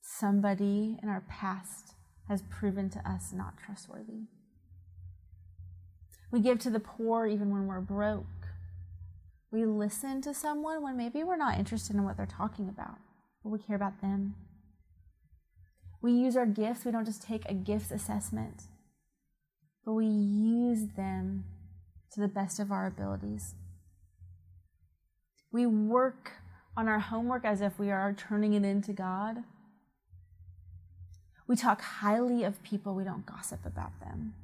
somebody 0.00 0.98
in 1.02 1.08
our 1.08 1.24
past 1.28 1.94
has 2.28 2.42
proven 2.42 2.88
to 2.90 2.98
us 3.08 3.32
not 3.32 3.54
trustworthy. 3.58 4.28
We 6.30 6.40
give 6.40 6.58
to 6.60 6.70
the 6.70 6.80
poor 6.80 7.26
even 7.26 7.50
when 7.50 7.66
we're 7.66 7.80
broke. 7.80 8.26
We 9.50 9.66
listen 9.66 10.20
to 10.22 10.34
someone 10.34 10.82
when 10.82 10.96
maybe 10.96 11.22
we're 11.22 11.36
not 11.36 11.58
interested 11.58 11.94
in 11.94 12.04
what 12.04 12.16
they're 12.16 12.26
talking 12.26 12.68
about, 12.68 12.96
but 13.42 13.50
we 13.50 13.58
care 13.58 13.76
about 13.76 14.00
them. 14.00 14.34
We 16.04 16.12
use 16.12 16.36
our 16.36 16.44
gifts. 16.44 16.84
We 16.84 16.92
don't 16.92 17.06
just 17.06 17.22
take 17.22 17.48
a 17.48 17.54
gifts 17.54 17.90
assessment, 17.90 18.64
but 19.86 19.94
we 19.94 20.04
use 20.04 20.88
them 20.98 21.46
to 22.12 22.20
the 22.20 22.28
best 22.28 22.60
of 22.60 22.70
our 22.70 22.86
abilities. 22.86 23.54
We 25.50 25.64
work 25.64 26.32
on 26.76 26.88
our 26.88 26.98
homework 26.98 27.46
as 27.46 27.62
if 27.62 27.78
we 27.78 27.90
are 27.90 28.12
turning 28.12 28.52
it 28.52 28.66
into 28.66 28.92
God. 28.92 29.44
We 31.46 31.56
talk 31.56 31.80
highly 31.80 32.44
of 32.44 32.62
people, 32.62 32.94
we 32.94 33.04
don't 33.04 33.24
gossip 33.24 33.64
about 33.64 33.98
them. 34.00 34.34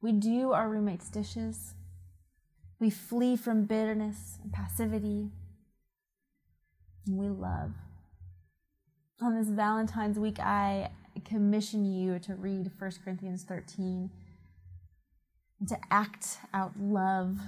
We 0.00 0.12
do 0.12 0.52
our 0.52 0.70
roommates' 0.70 1.10
dishes. 1.10 1.74
We 2.80 2.88
flee 2.88 3.36
from 3.36 3.66
bitterness 3.66 4.38
and 4.42 4.54
passivity. 4.54 5.32
And 7.06 7.18
we 7.18 7.28
love. 7.28 7.72
On 9.20 9.34
this 9.34 9.48
Valentine's 9.48 10.18
week, 10.18 10.38
I 10.38 10.90
commission 11.24 11.84
you 11.84 12.18
to 12.20 12.34
read 12.34 12.70
1 12.78 12.92
Corinthians 13.04 13.42
13 13.42 14.10
and 15.58 15.68
to 15.68 15.76
act 15.90 16.38
out 16.54 16.72
love 16.78 17.38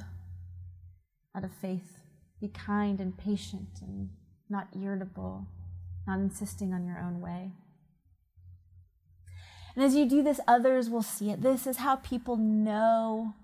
out 1.37 1.44
of 1.44 1.52
faith. 1.52 2.00
Be 2.40 2.48
kind 2.48 3.00
and 3.00 3.16
patient 3.16 3.68
and 3.80 4.11
not 4.48 4.66
irritable, 4.74 5.46
not 6.06 6.18
insisting 6.18 6.72
on 6.72 6.85
your 6.85 6.98
own 6.98 7.20
way. 7.20 7.52
And 9.76 9.85
as 9.85 9.94
you 9.94 10.06
do 10.06 10.22
this, 10.22 10.40
others 10.48 10.90
will 10.90 11.02
see 11.02 11.30
it. 11.30 11.42
This 11.42 11.66
is 11.66 11.76
how 11.76 11.96
people 11.96 12.37
know 12.37 13.35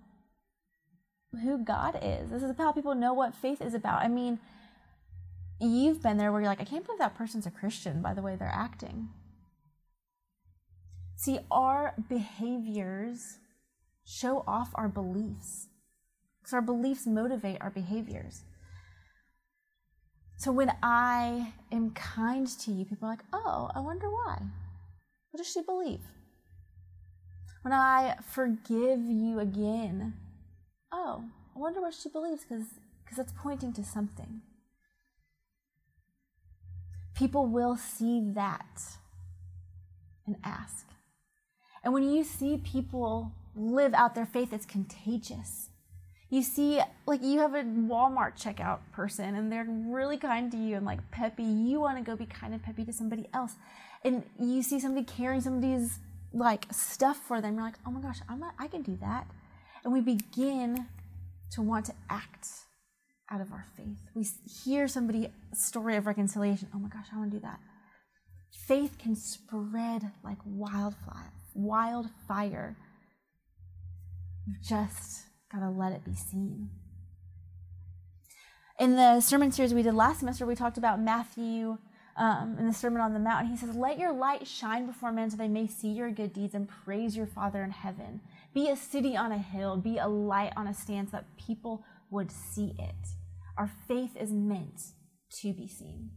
who 1.42 1.58
God 1.58 1.98
is. 2.02 2.30
This 2.30 2.42
is 2.42 2.56
how 2.58 2.72
people 2.72 2.94
know 2.96 3.14
what 3.14 3.34
faith 3.34 3.62
is 3.62 3.74
about. 3.74 4.02
I 4.02 4.08
mean, 4.08 4.40
you've 5.60 6.02
been 6.02 6.16
there 6.16 6.32
where 6.32 6.40
you're 6.40 6.50
like, 6.50 6.60
I 6.60 6.64
can't 6.64 6.84
believe 6.84 6.98
that 6.98 7.16
person's 7.16 7.46
a 7.46 7.50
Christian 7.50 8.02
by 8.02 8.14
the 8.14 8.22
way 8.22 8.36
they're 8.36 8.48
acting. 8.52 9.08
See, 11.16 11.38
our 11.50 11.94
behaviors 12.08 13.38
show 14.04 14.44
off 14.46 14.70
our 14.74 14.88
beliefs. 14.88 15.68
Because 16.40 16.52
our 16.52 16.62
beliefs 16.62 17.06
motivate 17.06 17.58
our 17.60 17.70
behaviors. 17.70 18.42
So 20.36 20.52
when 20.52 20.72
I 20.82 21.54
am 21.72 21.90
kind 21.92 22.46
to 22.46 22.70
you, 22.70 22.84
people 22.84 23.08
are 23.08 23.12
like, 23.12 23.24
oh, 23.32 23.70
I 23.74 23.80
wonder 23.80 24.10
why. 24.10 24.42
What 25.30 25.38
does 25.38 25.50
she 25.50 25.62
believe? 25.62 26.02
When 27.62 27.72
I 27.72 28.16
forgive 28.30 29.00
you 29.00 29.40
again, 29.40 30.14
oh, 30.92 31.24
I 31.54 31.58
wonder 31.58 31.80
what 31.80 31.94
she 31.94 32.10
believes 32.10 32.42
because 32.42 33.18
it's 33.18 33.32
pointing 33.32 33.72
to 33.72 33.82
something. 33.82 34.42
People 37.16 37.46
will 37.46 37.76
see 37.76 38.20
that 38.34 38.82
and 40.26 40.36
ask. 40.44 40.86
And 41.82 41.94
when 41.94 42.02
you 42.10 42.24
see 42.24 42.58
people 42.58 43.32
live 43.54 43.94
out 43.94 44.14
their 44.14 44.26
faith, 44.26 44.52
it's 44.52 44.66
contagious. 44.66 45.70
You 46.28 46.42
see, 46.42 46.80
like 47.06 47.22
you 47.22 47.38
have 47.38 47.54
a 47.54 47.62
Walmart 47.62 48.36
checkout 48.36 48.80
person 48.92 49.36
and 49.36 49.50
they're 49.50 49.66
really 49.68 50.18
kind 50.18 50.50
to 50.50 50.58
you 50.58 50.76
and 50.76 50.84
like 50.84 51.10
peppy. 51.10 51.44
You 51.44 51.80
want 51.80 51.98
to 51.98 52.04
go 52.04 52.16
be 52.16 52.26
kind 52.26 52.52
and 52.52 52.62
peppy 52.62 52.84
to 52.84 52.92
somebody 52.92 53.28
else. 53.32 53.54
And 54.04 54.24
you 54.38 54.62
see 54.62 54.80
somebody 54.80 55.06
carrying 55.06 55.40
somebody's 55.40 56.00
like 56.34 56.66
stuff 56.72 57.16
for 57.16 57.40
them. 57.40 57.54
You're 57.54 57.62
like, 57.62 57.78
oh 57.86 57.90
my 57.92 58.00
gosh, 58.00 58.18
I'm 58.28 58.44
I 58.58 58.66
can 58.66 58.82
do 58.82 58.98
that. 59.00 59.26
And 59.84 59.92
we 59.92 60.00
begin 60.00 60.86
to 61.52 61.62
want 61.62 61.86
to 61.86 61.94
act 62.10 62.48
out 63.30 63.40
of 63.40 63.52
our 63.52 63.66
faith. 63.76 63.98
We 64.14 64.26
hear 64.64 64.88
somebody 64.88 65.32
story 65.52 65.96
of 65.96 66.06
reconciliation. 66.06 66.68
Oh 66.74 66.78
my 66.78 66.88
gosh, 66.88 67.06
I 67.12 67.18
want 67.18 67.30
to 67.32 67.36
do 67.38 67.42
that. 67.42 67.60
Faith 68.52 68.98
can 68.98 69.16
spread 69.16 70.10
like 70.24 70.38
wildfire. 70.44 71.32
Wildfire. 71.54 72.76
You've 74.46 74.62
just 74.62 75.24
got 75.52 75.60
to 75.60 75.70
let 75.70 75.92
it 75.92 76.04
be 76.04 76.14
seen. 76.14 76.70
In 78.78 78.96
the 78.96 79.20
sermon 79.20 79.50
series 79.50 79.72
we 79.72 79.82
did 79.82 79.94
last 79.94 80.20
semester, 80.20 80.46
we 80.46 80.54
talked 80.54 80.78
about 80.78 81.00
Matthew 81.00 81.78
um, 82.16 82.56
in 82.58 82.66
the 82.66 82.72
Sermon 82.72 83.00
on 83.00 83.12
the 83.12 83.18
Mount. 83.18 83.48
He 83.48 83.56
says, 83.56 83.74
Let 83.74 83.98
your 83.98 84.12
light 84.12 84.46
shine 84.46 84.86
before 84.86 85.12
men 85.12 85.30
so 85.30 85.36
they 85.36 85.48
may 85.48 85.66
see 85.66 85.88
your 85.88 86.10
good 86.10 86.32
deeds 86.32 86.54
and 86.54 86.68
praise 86.84 87.16
your 87.16 87.26
Father 87.26 87.62
in 87.62 87.70
heaven. 87.70 88.20
Be 88.54 88.68
a 88.68 88.76
city 88.76 89.16
on 89.16 89.32
a 89.32 89.38
hill, 89.38 89.76
be 89.76 89.98
a 89.98 90.08
light 90.08 90.52
on 90.56 90.66
a 90.66 90.74
stand 90.74 91.08
so 91.08 91.18
that 91.18 91.36
people 91.36 91.84
would 92.10 92.30
see 92.30 92.74
it. 92.78 93.15
Our 93.56 93.70
faith 93.88 94.16
is 94.16 94.32
meant 94.32 94.82
to 95.40 95.52
be 95.52 95.66
seen. 95.66 96.10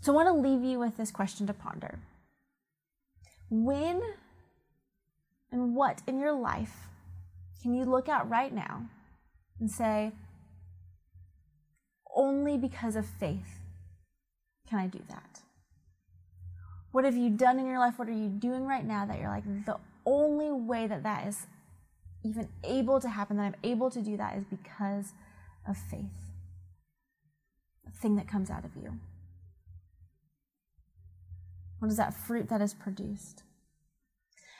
So 0.00 0.12
I 0.12 0.16
want 0.16 0.28
to 0.28 0.48
leave 0.48 0.62
you 0.62 0.78
with 0.78 0.96
this 0.96 1.10
question 1.10 1.46
to 1.46 1.52
ponder. 1.52 1.98
When 3.50 4.02
and 5.50 5.74
what 5.74 6.02
in 6.06 6.18
your 6.18 6.32
life 6.32 6.88
can 7.62 7.74
you 7.74 7.84
look 7.84 8.08
at 8.08 8.28
right 8.28 8.52
now 8.52 8.86
and 9.58 9.70
say, 9.70 10.12
only 12.14 12.56
because 12.56 12.96
of 12.96 13.06
faith 13.06 13.58
can 14.68 14.78
I 14.78 14.86
do 14.86 15.00
that? 15.08 15.40
What 16.92 17.04
have 17.04 17.16
you 17.16 17.30
done 17.30 17.58
in 17.58 17.66
your 17.66 17.78
life? 17.78 17.98
What 17.98 18.08
are 18.08 18.12
you 18.12 18.28
doing 18.28 18.66
right 18.66 18.84
now 18.84 19.06
that 19.06 19.18
you're 19.18 19.30
like, 19.30 19.44
the 19.64 19.78
only 20.04 20.50
way 20.50 20.86
that 20.86 21.02
that 21.02 21.26
is 21.26 21.46
even 22.24 22.48
able 22.64 23.00
to 23.00 23.08
happen, 23.08 23.36
that 23.36 23.44
I'm 23.44 23.54
able 23.62 23.90
to 23.90 24.02
do 24.02 24.16
that, 24.16 24.36
is 24.36 24.44
because 24.44 25.12
of 25.68 25.76
faith? 25.76 26.10
The 27.84 27.92
thing 27.92 28.16
that 28.16 28.28
comes 28.28 28.50
out 28.50 28.64
of 28.64 28.70
you. 28.76 28.98
What 31.78 31.90
is 31.90 31.96
that 31.96 32.14
fruit 32.14 32.48
that 32.48 32.60
is 32.60 32.74
produced? 32.74 33.42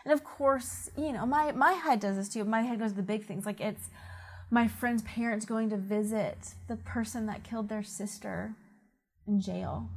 And 0.04 0.12
of 0.12 0.24
course, 0.24 0.90
you 0.96 1.12
know, 1.12 1.26
my, 1.26 1.52
my 1.52 1.72
head 1.72 2.00
does 2.00 2.16
this 2.16 2.28
too. 2.28 2.44
My 2.44 2.62
head 2.62 2.78
goes 2.78 2.92
to 2.92 2.96
the 2.96 3.02
big 3.02 3.24
things. 3.24 3.44
Like 3.44 3.60
it's 3.60 3.90
my 4.50 4.66
friend's 4.68 5.02
parents 5.02 5.44
going 5.44 5.68
to 5.70 5.76
visit 5.76 6.54
the 6.68 6.76
person 6.76 7.26
that 7.26 7.44
killed 7.44 7.68
their 7.68 7.82
sister 7.82 8.54
in 9.26 9.40
jail. 9.40 9.88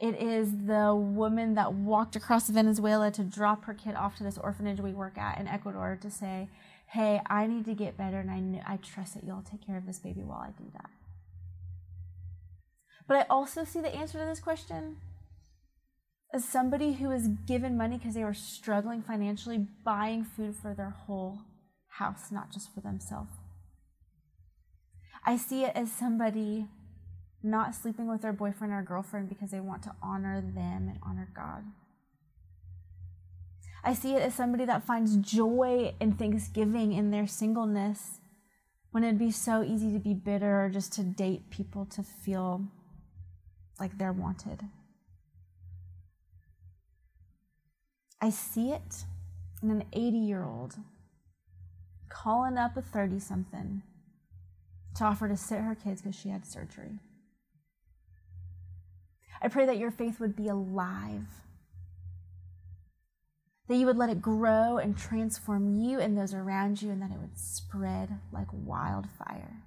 It 0.00 0.20
is 0.22 0.66
the 0.66 0.94
woman 0.94 1.54
that 1.54 1.72
walked 1.72 2.14
across 2.14 2.48
Venezuela 2.48 3.10
to 3.10 3.24
drop 3.24 3.64
her 3.64 3.74
kid 3.74 3.96
off 3.96 4.16
to 4.16 4.22
this 4.22 4.38
orphanage 4.38 4.80
we 4.80 4.92
work 4.92 5.18
at 5.18 5.40
in 5.40 5.48
Ecuador 5.48 5.98
to 6.00 6.10
say, 6.10 6.48
hey, 6.86 7.20
I 7.26 7.46
need 7.46 7.64
to 7.64 7.74
get 7.74 7.96
better 7.96 8.20
and 8.20 8.30
I, 8.30 8.74
I 8.74 8.76
trust 8.76 9.14
that 9.14 9.24
you'll 9.24 9.42
take 9.42 9.66
care 9.66 9.76
of 9.76 9.86
this 9.86 9.98
baby 9.98 10.22
while 10.22 10.38
I 10.38 10.50
do 10.50 10.70
that. 10.72 10.90
But 13.08 13.16
I 13.16 13.26
also 13.28 13.64
see 13.64 13.80
the 13.80 13.94
answer 13.94 14.18
to 14.18 14.24
this 14.24 14.38
question 14.38 14.98
as 16.32 16.44
somebody 16.44 16.92
who 16.92 17.08
was 17.08 17.28
given 17.46 17.76
money 17.76 17.96
because 17.96 18.14
they 18.14 18.24
were 18.24 18.34
struggling 18.34 19.02
financially, 19.02 19.66
buying 19.84 20.24
food 20.24 20.54
for 20.54 20.74
their 20.74 20.90
whole 20.90 21.40
house, 21.88 22.30
not 22.30 22.52
just 22.52 22.72
for 22.72 22.80
themselves. 22.80 23.32
I 25.24 25.36
see 25.36 25.64
it 25.64 25.72
as 25.74 25.90
somebody 25.90 26.68
not 27.42 27.74
sleeping 27.74 28.08
with 28.08 28.22
their 28.22 28.32
boyfriend 28.32 28.72
or 28.72 28.82
girlfriend 28.82 29.28
because 29.28 29.50
they 29.50 29.60
want 29.60 29.82
to 29.84 29.94
honor 30.02 30.40
them 30.40 30.88
and 30.88 30.98
honor 31.02 31.28
God. 31.34 31.64
I 33.84 33.94
see 33.94 34.14
it 34.14 34.22
as 34.22 34.34
somebody 34.34 34.64
that 34.64 34.84
finds 34.84 35.16
joy 35.16 35.94
in 36.00 36.12
thanksgiving 36.12 36.92
in 36.92 37.10
their 37.10 37.26
singleness 37.26 38.20
when 38.90 39.04
it'd 39.04 39.18
be 39.18 39.30
so 39.30 39.62
easy 39.62 39.92
to 39.92 39.98
be 39.98 40.14
bitter 40.14 40.64
or 40.64 40.68
just 40.68 40.92
to 40.94 41.02
date 41.02 41.50
people 41.50 41.86
to 41.86 42.02
feel 42.02 42.64
like 43.78 43.96
they're 43.96 44.12
wanted. 44.12 44.62
I 48.20 48.30
see 48.30 48.72
it 48.72 49.04
in 49.62 49.70
an 49.70 49.84
80 49.92 50.16
year 50.16 50.44
old 50.44 50.74
calling 52.08 52.58
up 52.58 52.76
a 52.76 52.82
30 52.82 53.20
something 53.20 53.82
to 54.96 55.04
offer 55.04 55.28
to 55.28 55.36
sit 55.36 55.60
her 55.60 55.76
kids 55.76 56.02
because 56.02 56.18
she 56.18 56.30
had 56.30 56.44
surgery. 56.44 56.98
I 59.40 59.48
pray 59.48 59.66
that 59.66 59.78
your 59.78 59.90
faith 59.90 60.20
would 60.20 60.34
be 60.34 60.48
alive, 60.48 61.26
that 63.68 63.76
you 63.76 63.86
would 63.86 63.96
let 63.96 64.10
it 64.10 64.20
grow 64.20 64.78
and 64.78 64.96
transform 64.96 65.78
you 65.80 66.00
and 66.00 66.16
those 66.16 66.34
around 66.34 66.82
you, 66.82 66.90
and 66.90 67.00
that 67.02 67.10
it 67.10 67.18
would 67.18 67.38
spread 67.38 68.18
like 68.32 68.48
wildfire. 68.52 69.62